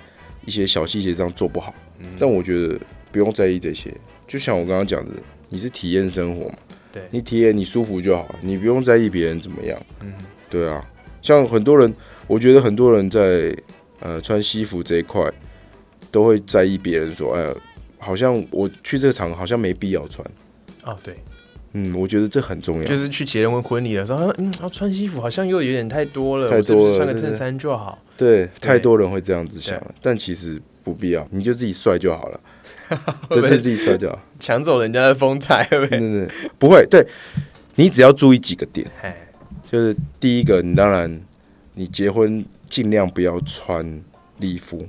[0.46, 2.80] 一些小细节上做不好，嗯但我觉得
[3.12, 3.94] 不用在意这些，
[4.28, 5.12] 就像我刚刚讲的，
[5.50, 6.56] 你是体验生活嘛。
[6.92, 9.82] 对，你体验你舒服就好，你不用在意别人怎么样。
[10.02, 10.14] 嗯
[10.50, 10.88] 对啊，
[11.24, 11.92] 像很多人，
[12.28, 13.56] 我觉得很多人在
[14.00, 15.28] 呃穿西服这一块，
[16.12, 17.56] 都会在意别人说，哎呀，
[18.04, 20.26] 好像我去这个场合好像没必要穿。
[20.84, 21.16] 哦对。
[21.76, 22.84] 嗯，我觉得这很重要。
[22.84, 27.98] 就是去结婚婚礼的时候，嗯，要穿西服好像又有点太多了，是不是穿个衬衫就好？
[28.16, 32.40] 对，太多人会这样子想了，但其实不必要，你就自己帅就好了。
[33.28, 34.22] 会不会对，自己帅就好。
[34.40, 35.98] 抢走人家的风采，对不对？
[35.98, 36.86] 对对，对不会。
[36.92, 37.04] 对
[37.74, 39.18] 你只要注意几个点，哎，
[39.72, 41.20] 就是第一个，你当然
[41.74, 44.00] 你结婚尽量不要穿
[44.38, 44.88] 礼服。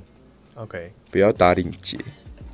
[0.53, 1.97] OK，不要打领结，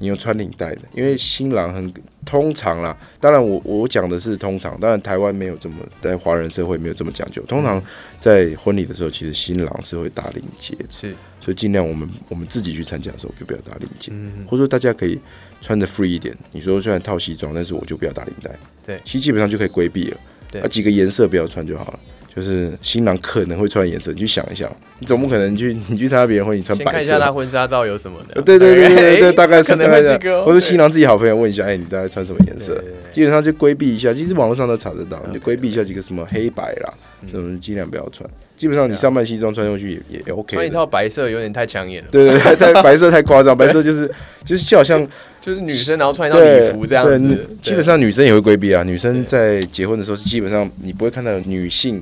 [0.01, 1.93] 你有穿领带的，因为新郎很
[2.25, 7.79] 通常啦，当然我我讲的是通常，当然台湾没有这么在华人社会没有这么讲究，通常
[8.19, 15.19] 在婚礼的时候，其实新郎是会打领结，是，所以尽量我们我们自己去参加的时候就不要打领结，嗯，或者说大家可以
[15.61, 18.49] 穿的 free 一点，你说虽然套西装，但是我就不要打领带，
[18.83, 18.99] 对。
[19.05, 20.17] 其实基本上就可以规避了，
[20.51, 20.61] 对。
[20.61, 21.99] 啊几个颜色不要穿就好了。
[22.33, 28.41] 就是新郎可能会穿的颜色，你去想一下，你总不可能去 你去参加别人婚礼穿白色先看一下，他婚纱照有什么的。
[28.41, 32.81] 对对对对对大概是可能大概这样，会这个哦，或者新郎自己好朋友问一下，哎，你大概穿什么颜色？
[33.11, 37.29] 基本上就规避一下，其实网络上都查得到，你就规避一下几个什么黑白啦，嗯。
[37.31, 38.29] 这种尽量不要穿。
[38.57, 40.53] 基本上你上半西装穿上去也也也 OK。
[40.53, 44.09] 穿一套白色有点太抢眼了，对对对，太白色太夸张，白色就是
[44.45, 45.05] 就是就好像
[45.41, 48.83] 就是女生然后穿一套礼服这样对子，基本上女生也会规避啊。
[48.83, 51.99] 女生在结婚的时候是基本上你不会看到女性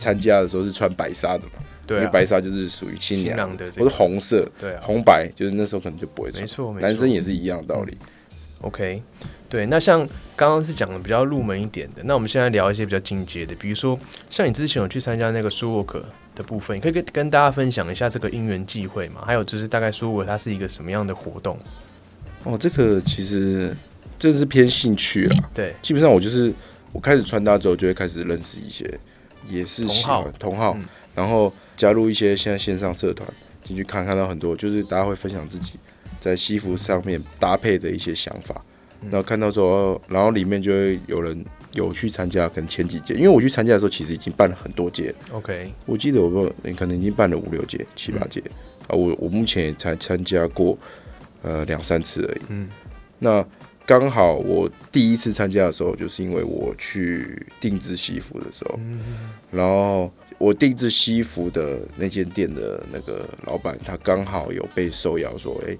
[0.00, 6.46] 参加的时候是穿白纱的嘛，对啊，因为白纱就是属于新新娘，郎的这个或是红色、对啊，红白，就是那时候可能就不会穿没。
[6.46, 7.96] 错，男生也是一样的道理。
[8.62, 9.02] OK，
[9.48, 10.00] 对，那像
[10.36, 19.22] 刚刚是讲的比较入门一点的，那我们现在聊一些比较进阶的，比如说像你之前有去参加那个舒沃克的部分，你可以跟跟大家分享一下这个因缘际会嘛？
[19.24, 21.58] 还有就是大概舒沃克它是一个什么样的活动？
[22.44, 23.74] 哦，这个其实
[24.18, 25.50] 这是偏兴趣啦。
[25.54, 26.52] 对，基本上我就是
[26.92, 28.84] 我开始穿搭之后，就会开始认识一些
[29.48, 30.84] 也是喜欢同同好，嗯。
[31.14, 33.28] 然后加入一些现在线上社团
[33.62, 35.72] 进去看，看到很多就是大家会分享自己
[36.20, 38.64] 在西服上面搭配的一些想法，
[39.02, 39.10] 嗯。
[39.10, 48.42] 然后看到之后，然后里面就会有人有去参加，可能前几届，因为我去参加的时候其实已经办了很多届，OK，我记得我说你可能已经办了五六届、七八届。
[48.86, 50.76] 啊，我我目前也才参加过
[51.42, 52.40] 呃两三次而已。
[52.48, 52.68] 嗯，
[53.20, 53.44] 那
[53.90, 58.78] 刚好我第一次参加的时候，就是因为我去定制西服的时候，
[59.50, 65.76] 然后我定制西服的那间店的那个老板，他刚好有被受邀说，哎、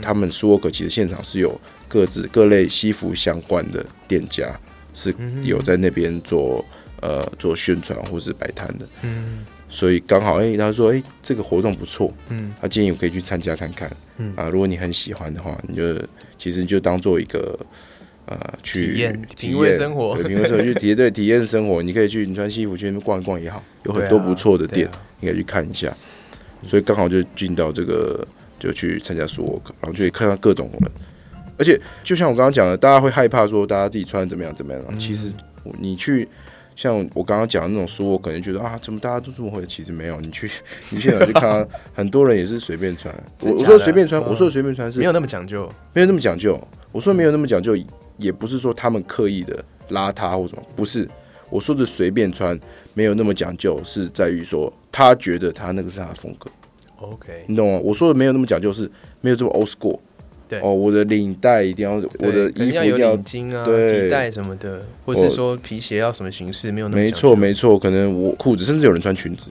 [0.00, 4.58] 他们苏沃克其实现场是有各自各类西服相关的店家
[4.94, 6.64] 是有在那边做
[7.02, 9.44] 呃做宣传或是摆摊的，嗯。
[9.68, 12.54] 所以刚好哎、他说哎、这个活动不错，嗯。
[12.62, 15.82] 他建议我可以去参加看看，嗯啊，如果你很喜欢的话，你就
[16.38, 17.58] 其实你就当做一个
[18.26, 24.88] 呃去体验体品味生活对品味生活去体对体验生活，你可以去你穿西服去那边逛一逛也好，有很多不错的店，
[25.20, 25.94] 你可以去看一下。
[26.64, 28.26] 所以刚好就进到这个，
[28.58, 29.42] 就去参加 r k
[29.80, 30.90] 然后就可以看到各种人。
[31.58, 34.82] 而且就像我刚刚讲的，大家会害怕说大家自己穿怎么样怎么样。
[34.88, 35.32] 嗯其实
[35.78, 36.26] 你去
[36.76, 39.64] 像我刚刚讲的那种书，我可能觉得啊，怎么大家都这么会？
[39.66, 40.48] 其实没有，你去
[40.90, 43.12] 你现场去看很多人也是随便穿。
[43.40, 46.62] 我我说随便穿，嗯我说的随便穿是没有那么讲究，没有那么讲究。
[46.92, 47.74] 我说没有那么讲究，
[48.18, 51.08] 也不是说他们刻意的邋遢或什么，不是。
[51.48, 52.58] 我说的随便穿
[52.92, 56.50] 没有那么讲究，是在于说他觉得他那个是他的风格
[57.00, 57.80] ，OK，你懂吗？
[57.82, 59.98] 我说的没有那么讲究，是没有这么 old school。
[60.48, 60.60] 对。
[60.60, 69.46] 哦，我的领带一定要，我的衣服一定要领巾啊、对皮带什么的，或者是说皮鞋要什么形式，没有那么没错没错，可能我裤子，甚至有人穿裙子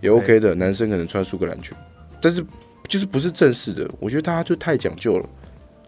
[0.00, 1.76] 也 OK 的，男生可能穿苏格兰裙，
[2.20, 2.44] 但是
[2.88, 5.26] 就是不是正式的，我觉得大家就太讲究了，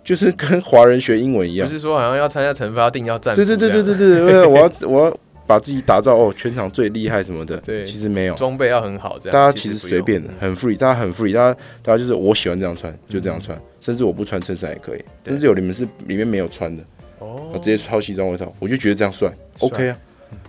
[0.03, 7.85] 就是跟华人学英文一样不，是说好像要参加惩罚定要站对对对对对对，对 我要我要把自己打造哦全场最厉害什么的，对。
[7.85, 10.35] 其实没有，装备要很好，这样大家其实随便的，嗯。
[10.41, 15.33] 很 free，大家很 free，大家大家就是我喜欢这样穿就这样穿，甚至我不穿衬衫也可以，对。
[15.33, 16.83] 甚至有你们是里面没有穿的，
[17.19, 17.51] 哦。
[17.55, 19.99] 直接抄西装外套，我就觉得这样帅帅，OK 啊，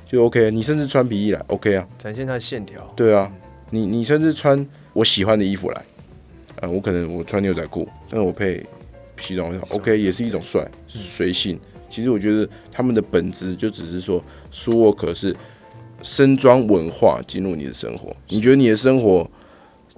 [0.06, 3.32] 就 OK，啊你甚至穿皮衣来 OK 啊，展现它的线条，对啊，
[3.70, 5.82] 你你甚至穿我喜欢的衣服来，
[6.62, 8.66] 啊，我可能我穿牛仔裤，但是我配
[9.18, 11.60] 西装外套，OK 也是一种帅，随性。
[11.96, 15.34] 其实我觉得他们的本质就只是说，舒沃克是
[16.04, 18.14] 身装文化进入你的生活。
[18.28, 19.26] 你觉得你的生活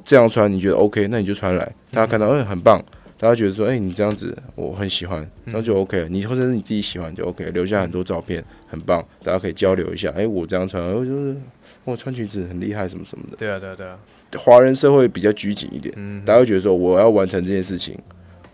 [0.06, 2.80] 这样穿，你觉得 OK，那你就穿来，大家看到，嗯，很棒。
[3.18, 6.08] 大家觉得说，哎、你这样子我很喜欢，那就 OK 了。
[6.08, 10.14] 你或者是你自己喜欢就 OK，留下很多照片，很棒，大家可以交流一下。
[10.16, 11.36] 哎、我这样穿，我就是
[11.84, 13.38] 我穿裙子很厉害，什么什么的。
[13.38, 13.98] 对啊对啊对啊，
[14.38, 17.98] 华人社会比较拘谨一点，嗯大家会觉得说我要完成这件事情，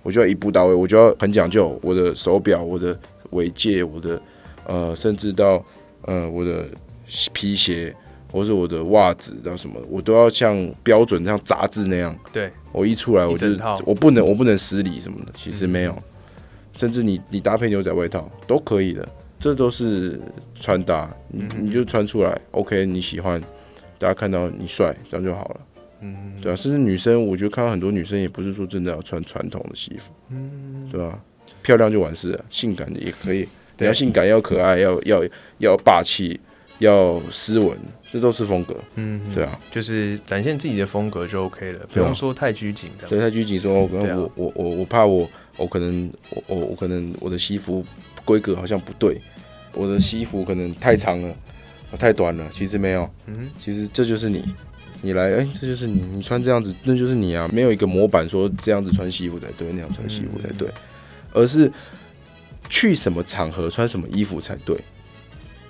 [0.02, 2.98] 我就要一步到位，我就要很讲究我的手表、我的
[3.34, 4.22] 尾戒、我的
[4.66, 5.64] 呃，甚至到
[6.04, 6.66] 呃我的
[7.34, 7.94] 皮鞋
[8.32, 12.18] 或是我的袜子到什么，我都要像标准像杂志那样。
[12.32, 13.48] 对，我一出来我就
[13.86, 16.04] 我不能我不能失礼什么的，其实没有，嗯
[16.76, 19.08] 甚至你你搭配牛仔外套都可以的，
[19.40, 20.20] 这都是
[20.56, 23.40] 穿搭，你嗯你就穿出来，OK，你喜欢，
[24.00, 25.62] 大家看到你帅，这样就好了。
[26.02, 31.20] 嗯，对啊，甚至女生，我觉得看到很多女生也不是说真的要穿传统的西服，嗯，对吧、
[31.64, 33.48] 漂亮就完事了，性感的也可以，你
[33.78, 35.24] 对要性感，要可爱，要要
[35.58, 36.40] 要霸气，
[36.78, 37.76] 要斯文，
[38.12, 39.60] 这都是风格，嗯，对啊。
[39.72, 43.22] 就是展现自己的风格就 OK 了，不用说太拘谨的所以。
[43.22, 44.16] 太拘谨说，我可对啊。
[44.16, 47.84] 能我我我我怕我我可能我我我可能我的西服
[48.26, 49.20] 规格好像不对，
[49.74, 51.36] 我的西服可能太长了，
[51.92, 54.44] 我太短了，其实没有，嗯其实这就是你，
[55.02, 60.68] 你来，哎、这就是你，你穿这样子，那就是你啊，没有一个模板说这样子穿西服才对，那样穿西服才对，
[61.34, 61.72] 而是
[62.70, 64.78] 去什么场合穿什么衣服才对，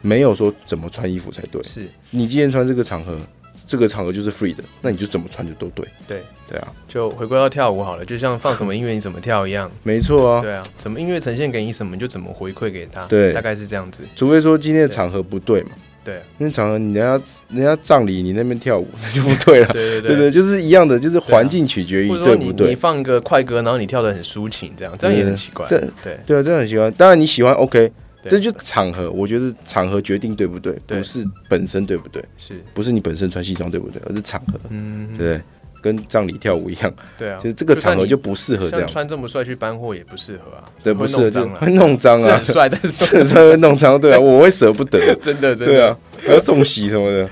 [0.01, 1.61] 没有说怎么穿衣服才对。
[1.63, 1.87] 是。
[2.11, 3.17] 你今天穿这个场合，
[3.65, 10.41] 这个场合就是 free 的，那你就怎么穿就都对，对，对啊，就回归到跳舞好了，就像放什么音乐你怎么跳一样，没错啊。
[10.41, 13.33] 对啊，什么音乐呈现给你什么，你就怎么回馈给他，对。
[13.33, 14.03] 大概是这样子。
[14.15, 15.71] 除非说今天的场合不对嘛，
[16.03, 22.75] 对因为场合你人家人家葬礼你那边跳舞那就不对了， 对对对对，就是一样的，就是环境取决于对不对。
[22.75, 25.65] 放个快歌，然后你跳的很抒情，这样这样也很奇怪。
[25.69, 26.91] 这对对啊，这很奇怪。
[26.91, 27.91] 当然你喜欢 OK，
[28.27, 35.41] 这就场合，我觉得场合决定对不对，对不是本身对不对，是，不是你本身穿西装对不对，而是场合，嗯对，不对？
[35.83, 45.73] 跟葬礼跳舞一样，对啊， 其实这个场合就就不适合这样，穿这么帅去搬货也不适合啊，对，不适合就会弄脏会弄脏啊 很，帅，但是 这这会弄脏，对啊，我会舍不得，真的真的。
[45.73, 47.29] 对啊，还要送洗什么的，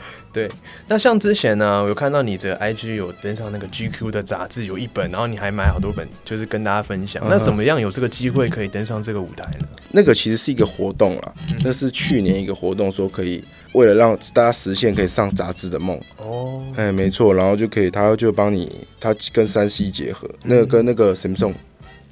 [0.91, 7.23] 那像之前呢，我有看到你的 IG 有登上那个 GQ 的杂志，有一本，然后你还买好多本，就是跟大家分享。
[7.23, 7.29] 嗯。
[7.29, 9.65] 那怎么样有这个机会可以登上这个舞台呢？
[9.91, 21.53] 那个其实是一个活动啦，那是去年一个活动，说可以为了让大家实现可以上杂志的梦，哦，哎，没错，然后就可以，他就帮你，他跟三 C 结合，那个跟那个 Samsung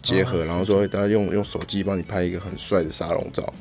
[0.02, 3.54] 结合，哦然后说大家用用手机帮你拍一个很帅的沙龙照，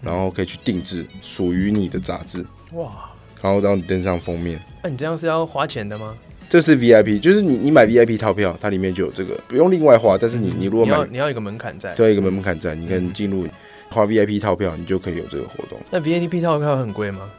[0.00, 3.09] 然后可以去定制属于你的杂志，哇，
[3.42, 4.60] 然后让你登上封面。
[4.82, 6.16] 那你这样是要花钱的吗？
[6.48, 10.18] 这是 VIP，就是你你买 VIP 套票，它里面就有这个，不用另外花。
[10.18, 11.94] 但是你你如果你要买你要有一个门槛在。
[11.94, 13.46] 对一个门槛在，你可以进入
[13.88, 15.78] 花 VIP 套票，你就可以有这个活动。
[15.90, 17.30] 那 VIP 套票很贵吗？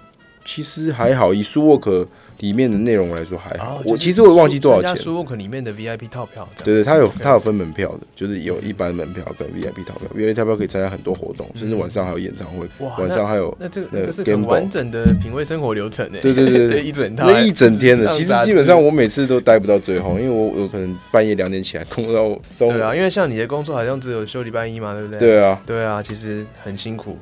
[0.45, 2.07] 其实还好，以苏沃克
[2.41, 3.77] 里面的内容来说还好。
[3.77, 4.95] 哦我其实我也忘记多少钱。
[4.97, 12.67] 苏沃克里面的 VIP 套票，对对，它有它有分门票的，就是有一般门票跟 VIP 套票，VIP 套票可以参加很多活动，甚至晚上还有演唱会，
[12.99, 16.19] 晚上还有那这个那那个是很完整的品味生活流程诶。
[16.19, 18.09] 对对对对 一整套那 一整天的。
[18.11, 22.71] 其实基本上我每次都待不到最后，因为我我可能半夜两点起来工作到中午。
[22.71, 25.19] 对啊，因为像你的工作好像只有休礼拜一嘛，对不对？
[25.19, 27.17] 对啊，对啊，其实很辛苦，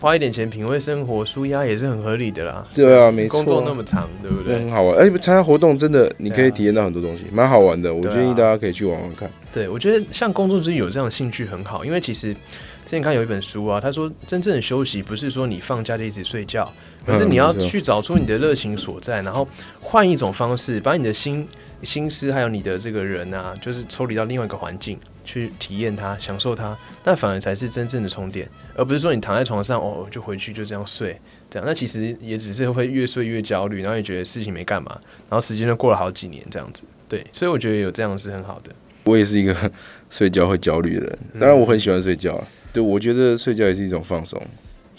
[0.00, 2.66] 花一点钱品味生活、舒压也是很合理的啦。
[2.74, 3.44] 对啊，没错啊。
[3.44, 4.58] 工作那么长，对不对？
[4.58, 7.94] 很好玩，而且参加活动真的你可以体验到很多东西，蛮好玩的。
[7.94, 9.30] 我建议大家可以去玩玩看。
[9.52, 12.38] 对，我觉得像工作之余有这样的兴趣很好，因为其实之
[12.86, 16.72] 前看有一本书啊，他说真正的休息不是说你放假就一直睡觉，
[17.04, 19.46] 而是你要去找出你的热情所在，然后
[19.80, 21.46] 换一种方式，把你的心
[21.82, 34.90] 心思还有你的这个人啊，就是抽离到另外一个环境去体验它、享受它，那反而才是真正的充电，而不是说你躺在床上哦就回去就这样睡，这样那其实也只是会越睡越焦虑，然后也觉得事情没干嘛，
[35.28, 36.84] 然后时间就过了好几年这样子。
[37.08, 38.70] 对，所以我觉得有这样是很好的。
[39.04, 39.72] 我也是一个
[40.10, 42.46] 睡觉会焦虑的人，嗯当然我很喜欢睡觉啊。
[42.72, 44.40] 对，我觉得睡觉也是一种放松，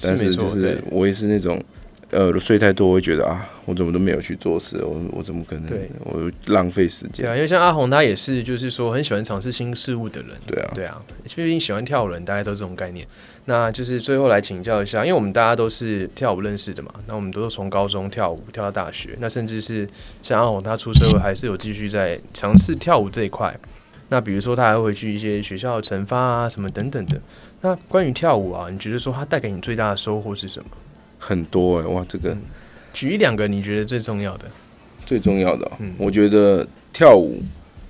[0.01, 0.77] 但是就是对。
[0.89, 1.63] 我也是那种，
[2.11, 7.35] 呃，睡太多我会觉得啊，我怎么都没有去做事，我我怎么可能对，我浪费时间对啊，间？
[7.37, 10.31] 因为像阿红，他也是，就是说很喜欢尝试新事物的人。
[10.45, 13.07] 对啊，对啊，毕竟喜欢跳舞人，大家都这种概念。
[13.45, 19.87] 那就是最后来请教一下，因为我们大家都是跳舞认识的嘛，那我们都是从高中跳舞跳到大学，那甚至是
[20.21, 23.57] 像阿红他出社会还是有继续在尝试跳舞这一块。
[24.09, 27.19] 那比如说他还会去一些学校的惩罚啊什么等等的。
[27.61, 30.69] 那关于跳舞啊，你觉得说它带给你最大的收获是什么？
[31.23, 32.41] 很多哎、哇，这个嗯
[32.91, 34.47] 举一两个你觉得最重要的。
[35.05, 37.41] 最重要的哦、嗯我觉得跳舞，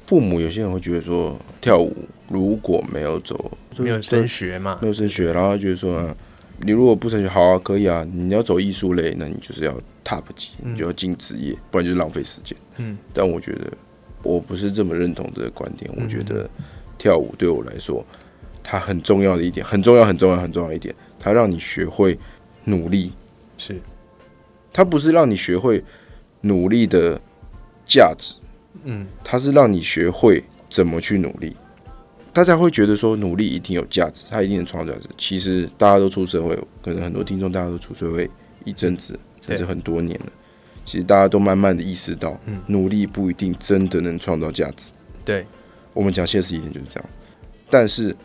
[0.06, 1.96] 父母有些人会觉得说，跳舞
[2.28, 4.78] 如果没有走，没有升学嘛？
[4.82, 6.16] 没有升学，然后他觉得说、啊，
[6.62, 12.58] 你如果不升学，好啊，可以啊，你要走艺术类，那你就是要 top 级，嗯你就要进职业，不然就是浪费时间。
[12.78, 13.72] 嗯，但我觉得
[14.24, 16.50] 我不是这么认同这个观点，嗯我觉得
[16.98, 18.04] 跳舞对我来说，
[18.64, 22.18] 它很重要的一点，很重要，很重要，很重要一点，它让你学会
[22.64, 23.12] 努力，
[23.62, 23.80] 是，
[24.74, 25.84] 它不是让你学会
[26.42, 27.22] 努力的
[27.86, 28.34] 价值，
[28.86, 31.56] 嗯，它是让你学会怎么去努力。
[32.34, 35.10] 大家会觉得说努力一定有价值，它一定能创造价值。
[35.16, 38.28] 其实大家都出社会，可能很多听众大家都出社会
[38.64, 40.32] 一阵子，甚至很多年了。
[40.84, 44.90] 其实大家都慢慢的意识到，嗯努力不一定真的能创造价值。
[45.24, 45.46] 对，
[45.94, 47.10] 我们讲现实一点就是这样。
[47.70, 48.16] 但是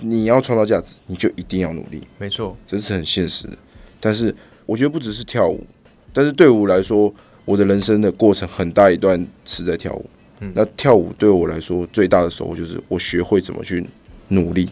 [0.00, 3.56] 你要创造价值，你就一定要努力，没错，这是很现实的。
[4.00, 4.34] 但是
[4.66, 5.64] 我觉得不只是跳舞，
[6.12, 7.12] 但是对我来说，
[7.44, 10.08] 我的人生的过程很大一段是在跳舞。
[10.42, 13.86] 嗯那跳舞对我来说最大的收获就是我学会怎么去
[14.28, 14.66] 努力。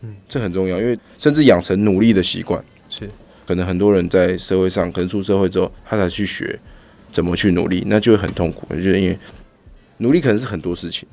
[0.00, 2.62] 嗯，这很重要，因为甚至养成努力的习惯。
[2.90, 3.08] 是，
[3.46, 6.58] 可能很多人在社会上，可能出社会之后，他才去学
[7.12, 8.66] 怎么去努力，那就会很痛苦。
[8.74, 9.18] 就是因为
[9.98, 11.08] 努力可能是很多事情，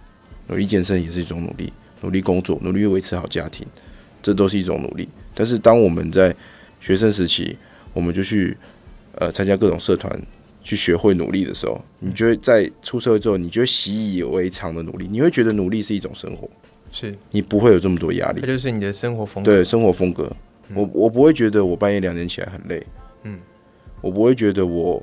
[0.48, 3.66] 努力健身也是一种努力，努力工作，努力维持好家庭，
[4.24, 5.08] 这都是一种努力。
[5.34, 6.36] 但是当我们在
[6.80, 7.56] 学生时期，
[7.96, 8.56] 我们就去
[9.16, 10.22] 呃参加各种社团，
[10.62, 16.48] 去学会努力的时候，你就会在出社会之后，你就会习以为常的努力，你会觉得努力是一种生活，
[16.92, 18.42] 是，你不会有这么多压力。
[18.42, 18.48] 它。
[18.48, 19.52] 就是你的生活风格。
[19.52, 20.32] 对生活风格，
[20.74, 22.86] 我我不会觉得我半夜两点起来很累，
[23.24, 23.40] 嗯，
[24.02, 25.02] 我不会觉得我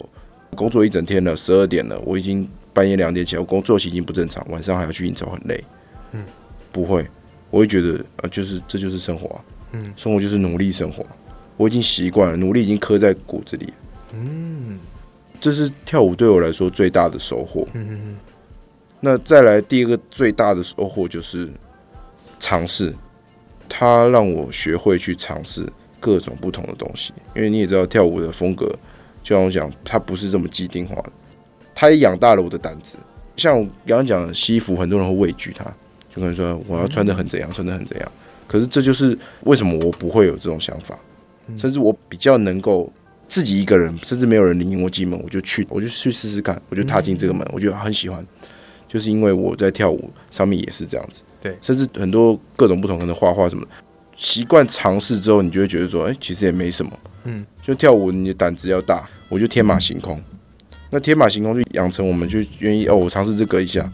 [0.54, 5.64] 工作一整天了，十二点了，我已经半夜两点起来，我工作息已经不正常，晚上还要去应酬，很累，
[6.12, 6.24] 嗯，
[6.70, 7.06] 不会，
[7.50, 11.06] 我会觉得呃，就是这就是生活啊，嗯，生活就是努力生活，
[11.56, 13.72] 我已经习惯了，努力已经刻在骨子里，
[14.14, 14.78] 嗯
[15.40, 17.66] 这是跳舞对我来说最大的收获。
[17.72, 18.16] 嗯嗯
[19.00, 21.48] 那再来第一个最大的收获就是
[22.38, 22.94] 尝试，
[23.68, 25.66] 它让我学会去尝试
[25.98, 27.12] 各种不同的东西。
[27.34, 28.66] 因为你也知道跳舞的风格，
[29.24, 31.12] 就像我讲，它不是这么既定化的，
[31.74, 32.96] 它也养大了我的胆子。
[33.36, 35.64] 像我刚刚讲的西服，很多人会畏惧它，
[36.08, 38.12] 就可能说我要穿的很怎样，穿的很怎样。
[38.46, 40.96] 可是这就是为什么我不会有这种想法，
[41.56, 42.92] 甚至我比较能够
[43.28, 48.24] 自己一个人，甚至没有人领我进门，我就去，我就去试试看，我就踏进这个门，我觉得很喜欢。
[48.88, 53.68] 就是因为我在跳舞上面也是这样子，对甚至很多各种不同的画画什么的，
[54.14, 56.92] 习惯尝试之后，你就会觉得说，哎、其实也没什么，
[57.24, 60.22] 嗯，就跳舞你的胆子要大，我就天马行空。
[60.90, 63.90] 那天马行空就养成我们就愿意哦，我尝试这个一下，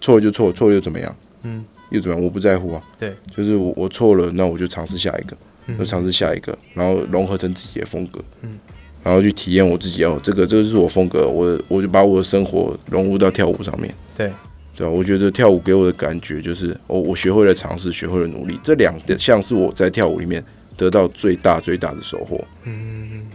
[0.00, 1.14] 错了就错，错了又怎么样？
[1.42, 2.24] 嗯，又怎么样？
[2.24, 2.82] 我不在乎啊。
[2.98, 8.58] 对，就是我我错了，那我就尝试下一个，嗯就尝试下一个，然后融合成自己的风格，嗯，
[9.02, 13.94] 然后去体验我自己哦，这个这个就是我风格，我我就把我的生活融入到跳舞上面。
[14.16, 14.30] 对，
[14.76, 20.44] 对啊，我觉得跳舞给我的感觉就是，我、我学会了尝试，学会了努力，这两项是我在跳舞里面
[20.76, 22.42] 得到最大最大的收获。
[22.64, 23.26] 嗯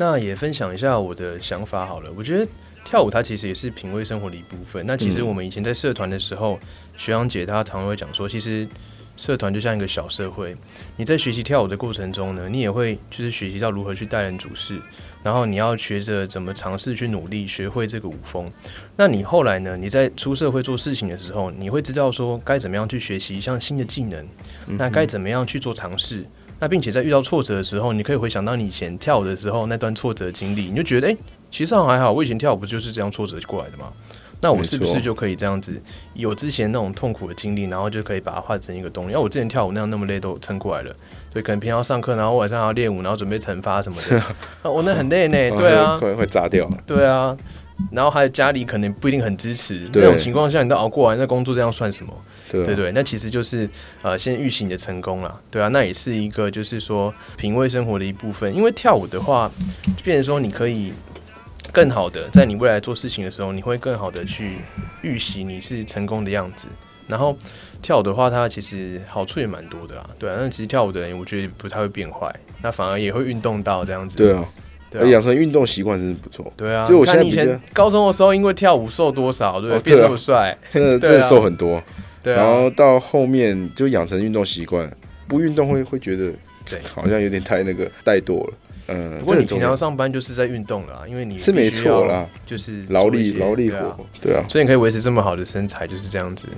[0.00, 2.10] 那也分享一下我的想法好了。
[2.16, 2.46] 我觉得
[2.84, 4.86] 跳舞它其实也是品味生活的一部分。
[4.86, 6.56] 那其实我们以前在社团的时候，
[6.96, 8.64] 学长姐她常会讲说，其实
[9.18, 10.56] 社团就像一个小社会。
[10.96, 14.80] 你在学习跳舞的过程中呢，你也会就是学习到如何去待人处事，
[15.22, 18.50] 然后你要学着怎么尝试去努力学会这个舞风。
[18.96, 19.76] 那你后来呢？
[19.76, 24.26] 你在出社会做事情的时候，你会知道说该怎么样去学习一项新的技能，
[24.66, 26.24] 那该怎么样去做尝试。
[26.60, 31.16] 那并且在遇到挫折的时候，你可以回想到你以前跳舞的时候那段挫折经历，你就觉得哎，
[31.52, 33.92] 其实好像还好，我以前跳舞不就是这样挫折过来的吗？
[34.40, 35.80] 那我是不是就可以这样子
[36.14, 39.12] 有之前那种痛苦的经历，然后就可以把它化成一个动力？
[39.12, 40.94] 因为我之前跳舞那样那么累都撑过来了，
[41.32, 44.22] 对，可能平常上课，然后晚上还要练舞，然后准备惩罚什么的，
[44.70, 45.36] 我那很累呢。
[45.58, 46.70] 对啊，会会炸掉。
[46.86, 47.36] 对啊，
[47.90, 52.12] 然后还有家里可能不一定很支持，那种情况下你都熬过来，那工作这样算什么？
[52.50, 53.68] 对对，那其实就是
[54.00, 58.54] 呃，先预习你的成功了，对啊，那也是一个就是说品味生活的一部分。
[58.54, 59.50] 因为跳舞的话，
[59.84, 60.92] 就变成说你可以
[61.72, 64.58] 更好的在你未来做事情的时候，你会更好的去
[65.02, 66.68] 预习你是成功的样子。
[67.06, 67.34] 然后
[67.80, 70.36] 跳舞的话，它其实好处也蛮多的啊，对啊。
[70.38, 72.30] 那其实跳舞的人，我觉得不太会变坏，
[72.60, 74.18] 那反而也会运动到这样子。
[74.18, 74.44] 对啊，
[74.90, 76.52] 对，养成运动习惯真是不错。
[76.54, 79.94] 对啊，就我现在以前高中的时候，因为跳舞瘦多少，对不对？
[79.94, 81.82] 变那么帅，真 的真的瘦很多。
[82.22, 84.90] 对然后到后面就养成运动习惯，
[85.26, 86.30] 不运动会会觉得，
[86.68, 88.54] 对，好像有点太那个怠惰了。
[88.88, 96.48] 嗯，不过你平常上班就是在运动了，因为你是没错啦，就是劳力劳力活，对啊，所以你可以维持这么好的身材就是这样子。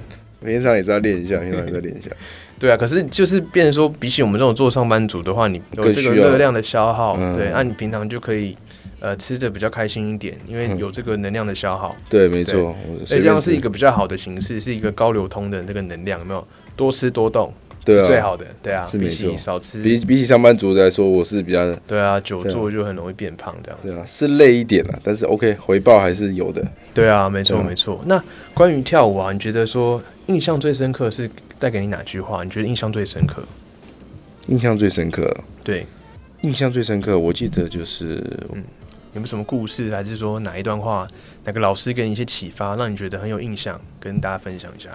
[0.44, 2.10] 平常也在练一下，平常也在练一下。
[2.58, 8.56] 对啊，可是就是变成说，比起我们这种做上班族的话，你有这个热量的消耗，对，那你平常就可以。
[9.02, 11.96] 呃，吃的比较开心一点，因为有这个能量的消耗。
[12.10, 12.76] 对，没错。
[13.06, 16.48] 所以这样是一个比较好的形式，是一个高流通的那个能量，有没有？
[16.76, 17.50] 多吃多动
[17.86, 18.44] 是最好的。
[18.62, 21.74] 对啊，比起少吃，比比起上班族来说，我是比较。
[21.86, 23.92] 对啊，久坐就很容易变胖，这样子。
[23.92, 26.66] 对啊，是累一点了，但是 OK，回报还是有的。
[26.92, 28.00] 对啊，没错没错。
[28.06, 28.22] 那
[28.52, 32.44] 关于跳舞啊，你觉得说印象最深刻是带给你哪句话？
[32.44, 33.42] 你觉得印象最深刻？
[34.46, 35.34] 印象最深刻。
[35.62, 35.86] 对，
[36.42, 38.22] 印象最深刻，我记得就是
[38.52, 38.62] 嗯。
[39.12, 41.04] 有没有什么故事，还是说哪一段话，
[41.42, 44.90] 哪个老师给你一些启发，让你觉得很有印象，跟大家分享一下？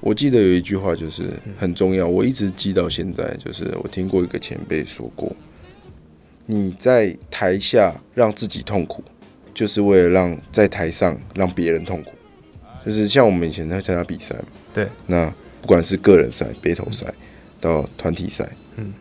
[0.00, 1.24] 我记得有一句话就是
[1.58, 5.34] 很重要，我一直记到现在，就是我听过一个前辈说过：
[6.46, 9.02] 你在台下让自己痛苦，
[9.54, 12.12] 就是为了让在台上让别人痛苦。
[12.84, 17.12] 就是像我们以前在参加比赛嘛，对，那不管是个人赛、背头赛
[17.60, 18.92] 到团体赛，嗯，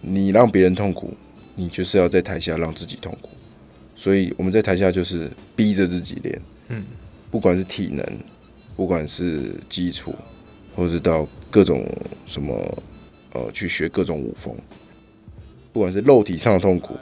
[0.00, 1.12] 你让别人痛苦。
[1.54, 3.28] 你就是要在台下让自己痛苦，
[3.94, 6.82] 所以我们在台下就是逼着自己练，嗯，
[7.30, 8.04] 不管是体能，
[8.76, 10.14] 不管是基础，
[10.74, 11.86] 或是到各种
[12.26, 12.54] 什么，
[13.32, 14.54] 呃，去学各种舞风，
[15.72, 16.96] 不管是肉体上的痛苦，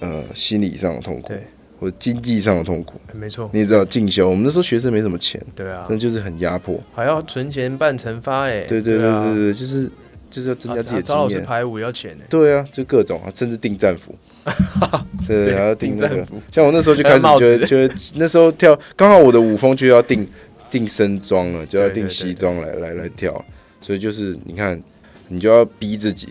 [0.00, 1.42] 呃，心理上的痛苦，对，
[1.80, 9.90] 或者经济上的痛苦，没错，你也知道进修，我们那时候学生没什么钱，对啊，那就是很压迫，还要存钱办成发哎，对对对对对，就是。
[10.28, 11.16] 就是要增加自己的经验。
[11.16, 12.24] 找老师排舞要钱呢。
[12.28, 14.14] 对啊，就各种啊，甚至订战服。
[15.26, 16.34] 对，还要订战服。
[16.52, 20.26] 像我那时候就开始觉得，觉得那时候跳，刚好我的舞风就要订
[20.70, 23.44] 订身装了，就要定西装来来来跳。
[23.80, 24.82] 所以就是你看，
[25.28, 26.28] 你就要逼自己。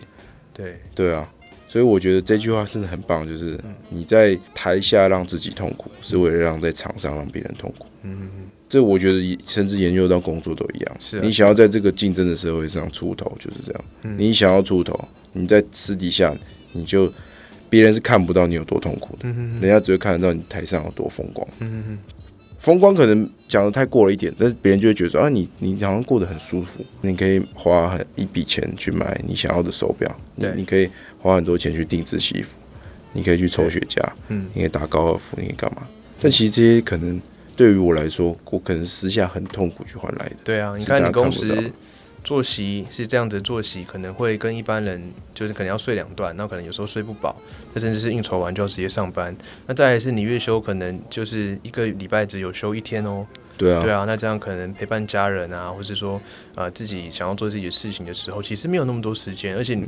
[0.52, 1.28] 对对啊，
[1.68, 3.58] 所以我觉得这句话真的很棒，就是
[3.88, 7.86] 你在台下让自己痛苦，是为了让在场上让别人痛苦。
[8.02, 8.28] 嗯。
[8.68, 10.96] 这我觉得，甚至研究到工作都一样。
[10.98, 13.84] 是你想要在这个竞争的社会上出头，就是这样。
[14.18, 14.98] 你想要出头，
[15.32, 16.36] 你在私底下，
[16.72, 17.10] 你就
[17.70, 21.46] 别人是看不到你有多痛苦的，人家只会看得到你台上有多风光。
[22.66, 30.90] 风光可能讲的太过了一点，但是别人就会觉得啊，你你好像过得很舒服，你可以花很一笔钱去买你想要的手表，对，你可以
[31.20, 32.56] 花很多钱去定制西服，
[33.12, 35.86] 你可以去抽雪茄，嗯，你可以打高尔夫，你可以干嘛？
[36.20, 37.20] 但其实这些可能。
[37.54, 40.36] 对于我来说，我可能私下很痛苦去换来的。
[40.44, 41.46] 对啊，你看你公司
[42.26, 45.00] 作息是这样子作息，可能会跟一般人
[45.32, 47.36] 就是可能要睡两段，那可能有时候睡不饱，
[47.72, 49.34] 那甚至是应酬完就要直接上班。
[49.64, 53.24] 那再来是你月休，可能就是一个礼拜只有休一天哦。
[53.56, 56.20] 对啊，对啊，那这样可能陪伴家人啊，或者说
[56.56, 59.78] 呃自己想要做自己的事情的时候，其实没有那么多时间，而且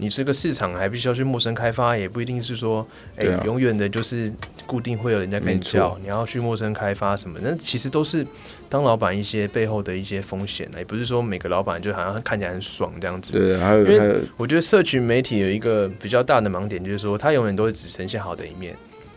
[0.00, 0.10] 你。
[0.10, 2.84] 你这个市场还必须要去陌生开发，也不一定是说，
[3.16, 4.32] 哎，永远的就是
[4.66, 7.38] 固定会有人家跟你叫，你要去陌生开发什么？
[7.40, 8.26] 那其实都是
[8.68, 13.30] 当老板一些背后的一些风险也不是说每个老板就好像看起来很爽这样子。
[13.30, 18.74] 对，还有，因为我觉得社群媒体有一个比较大的盲点，就是说它永远都会只呈现好的一面。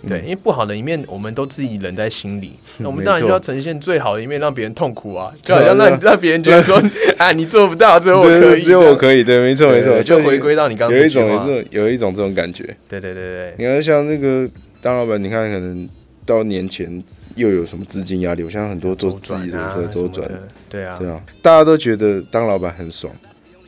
[0.08, 6.82] 对，因为不好的一面我们都自己忍在心里， 那我们没当然就要呈现最好的一面，让别人痛苦啊，就好像让对让别人觉得说，
[7.18, 12.64] 啊，你做不到，只有我对可以，只有我可以，对，没错没错，就回归到你刚刚有一种这种有一种这种感觉。
[12.90, 14.48] 对对对对你看，像那个
[14.82, 15.88] 当老板，你看可能
[16.26, 17.04] 到年前
[17.36, 20.30] 又有什么资金压力，我相信很多做周自己的在周转，
[20.70, 20.98] 对啊。
[21.00, 23.14] 对，啊，大家都觉得当老板很爽，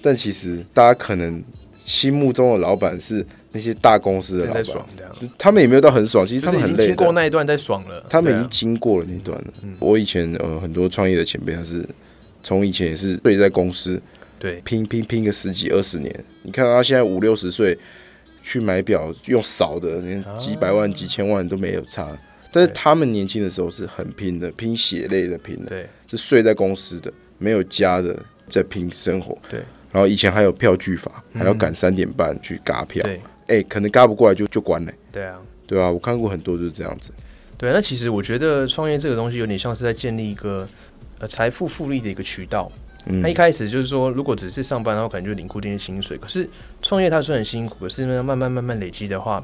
[0.02, 1.42] 但其实大家可能
[1.86, 4.64] 心目中的老板是那些大公司的老板。
[4.64, 6.86] 爽，这样，他们也没有到很爽，其实他们很累的。
[6.88, 9.54] 经过那一段在爽了，他们已经经过了那段了。
[9.80, 11.88] 我以前呃很多创业的前辈，他是
[12.44, 14.02] 从以前也是对在公司
[14.38, 14.60] 对。
[14.66, 17.78] 拼拼拼个十几二十年，你看他现在五六十岁
[18.44, 22.18] 去买表用少的，连几百万、几千万都没有差。
[22.52, 25.88] 但是他们年轻的时候是很拼的，拼血泪的拼的，对。
[26.08, 28.18] 是睡在公司的，没有家的，
[28.50, 29.38] 在拼生活。
[29.50, 29.60] 对
[29.96, 35.40] 然后以前还有票据法，还要赶三点半去嘎票，对哎、可能嘎不过来就就关了、对啊。
[35.66, 37.12] 对啊，我看过很多就是这样子。
[37.58, 40.68] 对，那其实我觉得创业这个东西有点像是在建立一个
[41.20, 42.70] 呃财富复利的一个渠道。
[43.06, 46.18] 嗯那一开始就是说，如果只是上班，然后可能就领固定的薪水。
[46.18, 46.46] 可是
[46.82, 49.42] 创业它虽然辛苦，可是呢，慢慢慢慢累积的话，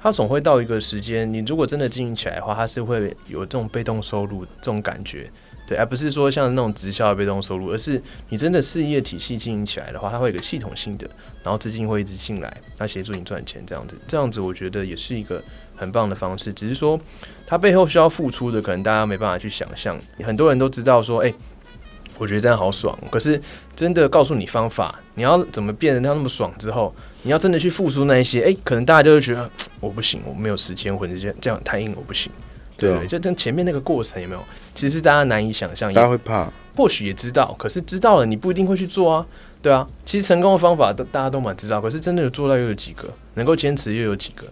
[0.00, 5.28] 它总会到一个时间，你如果真的经营起来的话，它是会有这种被动收入这种感觉。
[5.68, 11.06] 对，而不是说像那种直销的被动收入，而是你真的事业体系经营起来的话，它会有个系统性的，
[11.42, 15.44] 然后资金会一直进来，那协助你赚钱，这样子，这样子我觉得也是一个
[15.76, 16.50] 很棒的方式。
[16.50, 16.98] 只是说
[17.46, 20.00] 它背后需要付出的，可能大家没办法去想象。
[20.24, 21.34] 很多人都知道说，哎、
[22.16, 23.38] 我觉得这样好爽，可是
[23.76, 29.50] 真的告诉你方法，你要怎么变得那么爽之后，你要真的去付出那一些，哎、可能大家就会觉得
[29.80, 32.32] 我不行，我没有时间，或者这样这样太硬，我不行。
[32.78, 34.42] 对啊，就跟前面那个过程有没有？
[34.74, 39.26] 其实大家难以想象，大家会怕，或许也知道，可是知道了你不一定会去做啊，
[39.60, 39.86] 对啊。
[40.06, 43.12] 其实成功的方法都大家都蛮知道，可是真的有做到又有几个？
[43.34, 44.46] 能够坚持又有几个？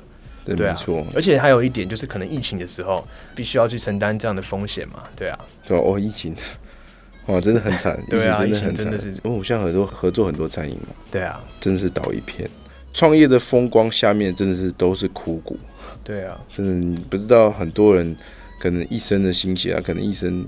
[0.45, 5.81] 对，对啊没错，而且还有一点就是，可能疫情的时候必须要去承担这样的风险嘛，对啊，对啊？
[5.85, 6.35] 哦，疫情，
[7.27, 8.85] 哇，真的很惨，对啊疫情真的很惨。
[8.85, 12.49] 真的是因为我现在很多合作很多餐饮嘛，对啊，真的是倒一片。
[12.93, 15.59] 创业的风光下面真的是都是枯谷，
[16.07, 18.15] 对啊，真的你不知道，很多人
[18.61, 20.47] 可能一生的心血啊，可能一生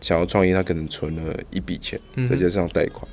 [0.00, 3.06] 想要创业，他可能存了一笔钱，嗯再加上贷款，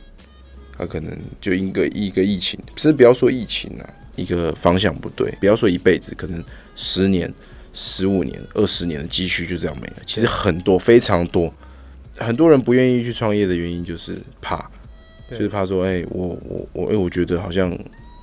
[0.76, 6.44] 他可能就因个一个疫情，其实不要说疫情啊，一个方向不对，不要说一辈子，可能
[6.76, 7.32] 十年、
[7.74, 9.98] 十五年、二十年的积蓄就这样没了。
[10.08, 11.54] 其实很多，非常多，
[12.18, 14.68] 很多人不愿意去创业的原因就是怕，
[15.30, 17.70] 就是怕说，哎、我我我，哎、我觉得好像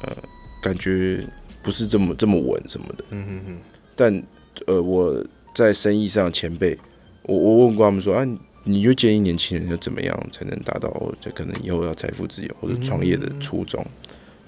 [0.03, 0.17] 呃，
[0.61, 1.25] 感觉
[1.63, 3.05] 不是这么这么稳什么的。
[3.11, 3.59] 嗯哼哼，
[3.95, 4.23] 但
[4.67, 6.79] 呃，我在生意上前辈，
[7.23, 8.27] 我我问过他们说啊，
[8.65, 13.85] 你就建议年轻人要怎么样才能达到哦，这可能以后要财富自由或者创业的初衷？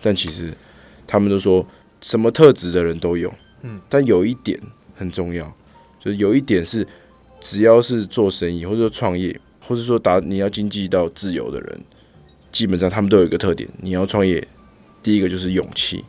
[0.03, 0.53] 但其实
[1.07, 1.67] 他们都说
[2.01, 3.33] 什么特质的人都有，
[3.63, 4.59] 嗯，但有一点
[4.97, 5.47] 很重要，
[6.01, 6.87] 就是有一点是
[7.41, 11.81] 只要是做生意或者说创业，或者说达你要经济到自由的人，
[12.51, 14.47] 基本上他们都有一个特点，你要创业，
[15.03, 16.05] 第一个就是勇气，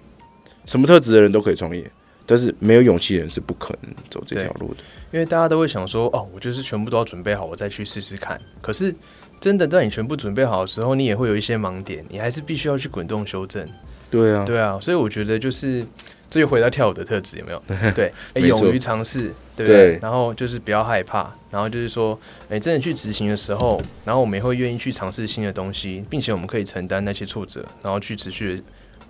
[0.66, 1.90] 什么特质的人都可以创业。
[2.26, 4.78] 但是没有勇气的人是不可能走这条路的。
[5.12, 8.40] 因为大家都会想说，哦，我就是全部都要准备好，我再去试试看。
[8.62, 8.96] 可是
[9.42, 13.68] 真的在你全部准备好的时候，你也会有一些盲点，你还是必须要去滚动修正。
[14.10, 15.86] 对啊，对啊，所以我觉得就是
[16.30, 17.62] 这又回到跳舞的特质，有没有？
[17.92, 19.76] 对，诶勇于尝试，对不对？
[19.96, 28.64] 对然后就是不要害怕，然后就是说，诶，真的去执行的时候，然后我们也会愿意去尝试新的东西，并且我们可以承担那些挫折，然后去持续地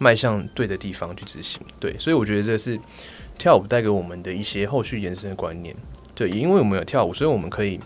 [0.04, 1.62] 迈向对的地方去执行。
[1.80, 2.78] 对，所以我觉得这是
[3.38, 5.74] 跳舞带给我们的一些后续延伸的观念。
[6.14, 7.80] 对，也因为我们有跳舞，所以我们可以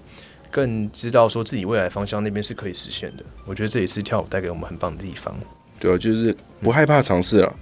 [0.50, 3.24] 更知道说自己未来方向那边是可以实现的。
[3.46, 5.34] 我觉得这也是跳舞带给我们很棒的地方。
[5.80, 7.54] 对啊，就是不害怕尝试啊，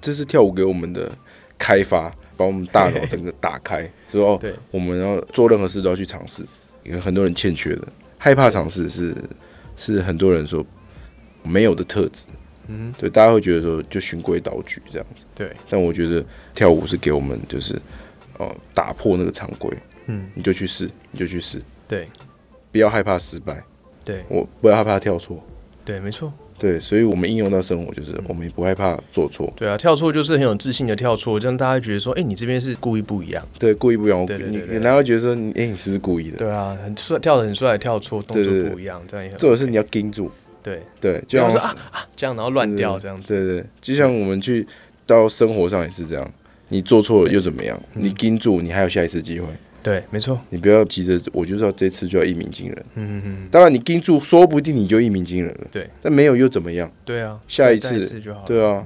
[0.00, 1.10] 这是跳舞给我们的
[1.58, 6.46] 开发，把我们大脑整个打开，说哦，对，我们要做任何事都要去尝试，
[6.84, 9.14] 因为很多人欠缺的，害怕尝试是
[9.76, 10.64] 是很多人说
[11.42, 12.24] 没有的特质。
[12.68, 17.74] 嗯，对，大家会觉得说就循规蹈矩这样子，对，但我觉得跳舞是给我们就是
[18.38, 19.70] 哦打破那个常规，
[20.06, 22.08] 嗯，你就去试，你就去试，对，
[22.72, 23.62] 不要害怕失败，
[24.04, 25.42] 对，我不要害怕跳错。
[25.84, 26.32] 对，没错。
[26.58, 29.52] 对，所以我们应用到生活，就是我们也不害怕做错。
[29.54, 33.46] 对啊，跳错就是很有自信的跳错，这样大家觉得说，哎、你这边是故意不一样。
[33.58, 34.78] 对，故意不一样，对对对对。
[34.78, 36.38] 你然后觉得说，你哎、你是不是故意的？
[36.38, 39.38] 对啊，很帅，跳的很帅，跳错动作不一样，这样也很。
[39.38, 40.30] 这种是你要盯住，
[40.66, 43.32] 对，对，就像就像说啊啊这样，然后乱掉这样子。
[43.32, 44.66] 对对，对就像我们去
[45.06, 46.28] 到生活上也是这样，
[46.70, 47.80] 你做错了又怎么样？
[47.94, 49.46] 嗯你盯住，你还有下一次机会，
[49.84, 50.36] 对，没错。
[50.50, 52.84] 你不要急着，我就知道这次就要一鸣惊人。
[52.96, 55.68] 嗯嗯嗯，当然，你盯住，说不定你就一鸣惊人了。
[55.70, 56.90] 对，但没有又怎么样？
[57.04, 58.42] 对啊，下一次次就好。
[58.44, 58.84] 对啊，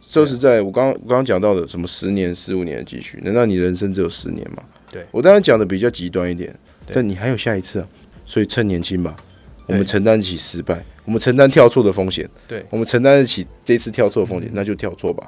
[0.00, 4.64] 说实在，我刚我刚刚讲到的什么十年、十五年的积蓄，难道你人生只有十年吗？
[4.90, 6.52] 对我当然讲的比较极端一点，
[6.92, 7.88] 但你还有下一次啊，
[8.26, 9.16] 所以趁年轻吧，
[9.66, 15.26] 我们承担起失败，我们承担跳错的风险，对我们承担得起这次跳错的风险，那就跳错吧。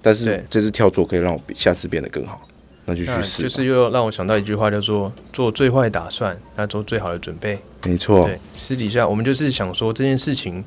[0.00, 2.40] 但是这次跳错可以让我下次变得更好，
[2.86, 3.44] 那就去试。
[3.44, 7.56] 就是又让我想到一句话，叫做“做最坏打算，那做最好的准备”。
[7.86, 10.64] 没错，对，私底下我们就是想说这件事情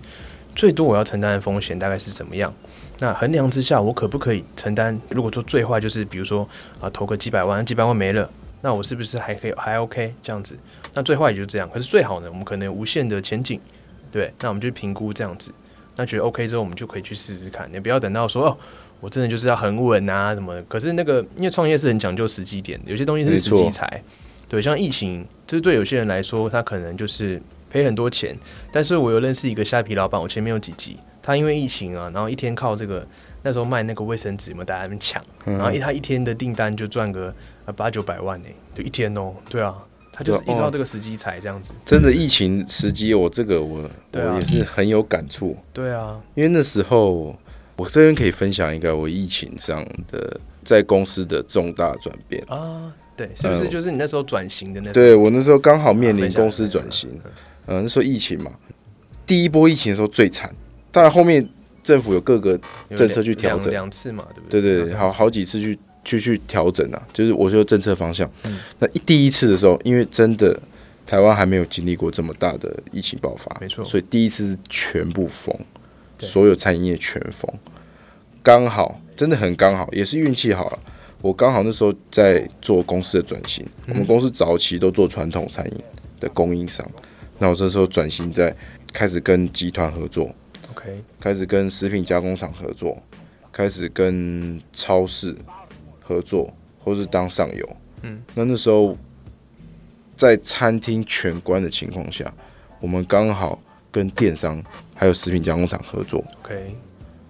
[0.56, 2.54] 最多我要承担的风险大概是怎么样？
[3.00, 4.98] 那衡量之下，我可不可以承担？
[5.10, 6.48] 如果说最坏就是比如说
[6.80, 8.30] 啊投个几百万，几百万没了，
[8.62, 10.58] 那我是不是还可以还 OK 这样子？
[10.94, 11.70] 那最坏也就这样。
[11.74, 13.60] 可是最好呢，我们可能有无限的前景，
[14.16, 15.52] 对，那我们就评估这样子。
[15.98, 17.70] 那觉得 OK 之后，我们就可以去试试看。
[17.70, 18.58] 你不要等到说哦，
[19.02, 20.62] 我真的就是要很稳啊什么的。
[20.70, 24.02] 可是那个因为创业是很讲究时机点的，有些东西是时机财。
[24.48, 28.34] 对，像疫情，就是对有些人来说，他可能就是赔很多钱。
[28.72, 33.06] 但是我有认识一个虾皮老板，我前面有几集，他因为疫情啊，然后一天靠这个
[33.44, 37.36] 那时候卖那个卫生纸，有没有大家在那边抢，然后一他一天的订单就赚个
[37.66, 39.76] 呃八九百万呢、就一天哦，对啊，
[40.18, 43.90] 他就是依照这个时机才这样子，真的疫情时机，我这个我啊。
[44.14, 47.36] 我也是很有感触，对啊，因为那时候
[47.76, 52.42] 我这边可以分享一个我疫情上的在公司的重大转变。
[52.48, 54.94] 啊，对，是不是呃就是你那时候转型的那？
[54.94, 57.10] 对我那时候刚好面临公司转型，
[57.68, 58.50] 嗯、那时候疫情嘛，
[59.26, 60.50] 第一波疫情的时候最惨，
[60.94, 61.46] 当然后面
[61.84, 62.58] 政府有各个
[62.96, 63.70] 政策去调整。
[63.70, 64.62] 两次嘛，对不对？
[64.62, 68.30] 对对对，好好几次去去去调整啊，就是我说政策方向。
[68.46, 70.58] 嗯那一第一次的时候，因为真的
[71.06, 75.54] 台湾还没有经历过这么大的疫情爆发，没错所以第一次是全部封，
[76.20, 77.52] 所有餐饮业全封，
[78.42, 80.80] 刚好真的很刚好，也是运气好了。
[81.22, 85.84] 我刚好那时候在做公司的转型，我们公司早期都做传统餐饮
[86.20, 86.88] 的供应商，
[87.40, 88.56] 那我这时候转型在
[88.94, 90.30] 开始跟集团合作
[90.70, 93.02] ，OK，开始跟食品加工厂合作，
[93.52, 95.36] 开始跟超市
[96.06, 96.54] 合作，
[96.84, 97.70] 或是当上游。
[98.04, 98.96] 嗯，那那时候
[100.16, 102.32] 在餐厅全关的情况下，
[102.80, 103.60] 我们刚好
[103.92, 106.76] 跟电商还有食品加工厂合作，OK，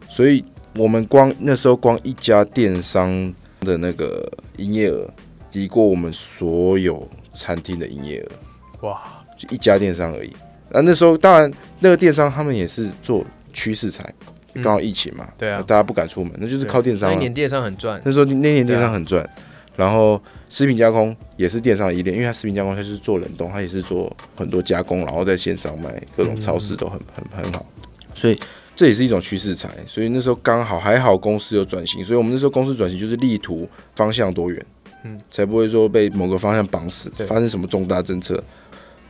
[0.10, 0.44] 所以
[0.76, 5.10] 我们光那时候光一家电商的那个营业额，
[5.50, 8.88] 抵过我们所有餐厅的营业额。
[8.88, 9.02] 哇，
[9.38, 10.34] 就一家电商而已。
[10.70, 13.24] 那那时候当然那个电商他们也是做
[13.54, 14.34] 趋势财，嗯
[14.64, 15.64] 刚好疫情嘛，对啊。
[15.66, 17.14] 大家不敢出门，那就是靠电商、啊。
[17.14, 19.28] 那年电商很赚，那时候那年电商很赚，
[19.76, 27.66] 然后食品加工也是电商的一链，因为它食品加工它就是做冷冻，它也是做很多加工，然后在线上卖，各种超市都很很很好，
[28.14, 28.40] 所以
[28.76, 29.70] 这也是一种趋势财。
[29.86, 34.66] 所以那时候刚好还好公司有转型，所以我们那时候公司转型就是力图方向多元，
[35.04, 37.26] 嗯，才不会说被某个方向绑死，对。
[37.26, 38.42] 发生什么重大政策。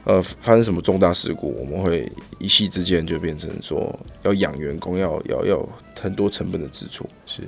[0.05, 3.93] 呃，发生什么重大事故，我们会一夕之间就变成说
[4.23, 7.07] 要养员工，要要要很多成本的支出。
[7.25, 7.41] 是。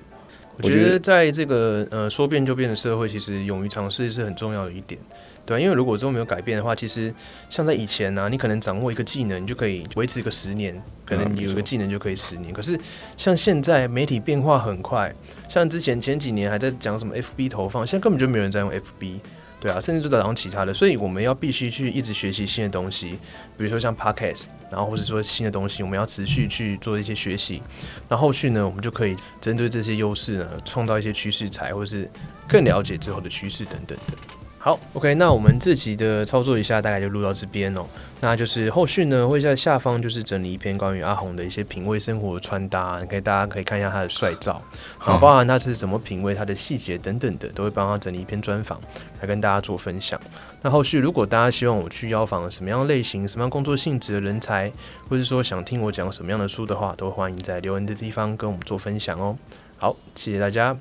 [0.59, 4.99] 我我觉得在这个呃说变就变的社会，其实勇于尝试是很重要的一点，
[5.45, 7.13] 对啊因为如果都没有改变的话，其实
[7.47, 12.51] 像在以前呢、你可能掌握一个技能，你就可以维持个十年，可能你有一个技能就可以十年。
[12.51, 12.75] 可是
[13.15, 15.13] 像现在媒体变化很快，
[15.47, 19.19] 像之前前几年还在讲什么 FB 投放，现在根本就没有人在用 FB。
[19.59, 23.17] 对啊，甚至就在讲其他的，所以我们要必须去一直学习新的东西，
[23.57, 27.61] 比如说像 podcast，然后或者说新的东西，我们要持续去做一些学习。
[28.07, 32.07] 那后续呢，我们就可以针对这些优势呢，创造一些趋势才，或是
[32.47, 34.13] 更了解之后的趋势等等的。
[34.59, 37.85] 好，OK，那我们这集的操作一下大概就录到这边哦。
[38.19, 44.61] 那就是后续呢会在下方就是整理一篇关于阿红的一些品味生活的穿搭，可以大家可以看一下他的帅照，
[44.99, 48.81] 然后包含他是怎么品味他的细节等等的，都会帮他整理一篇专访
[49.21, 50.19] 来跟大家做分享。
[50.63, 54.69] 那后续如果大家希望我去邀访什么样类型、什么样工作性质的人才，
[55.07, 59.37] 或者说想听我讲什么样的书的话，都欢迎在留言的地方跟我们做分享哦。
[59.77, 60.75] 好，谢谢大家。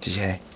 [0.00, 0.53] 谢谢。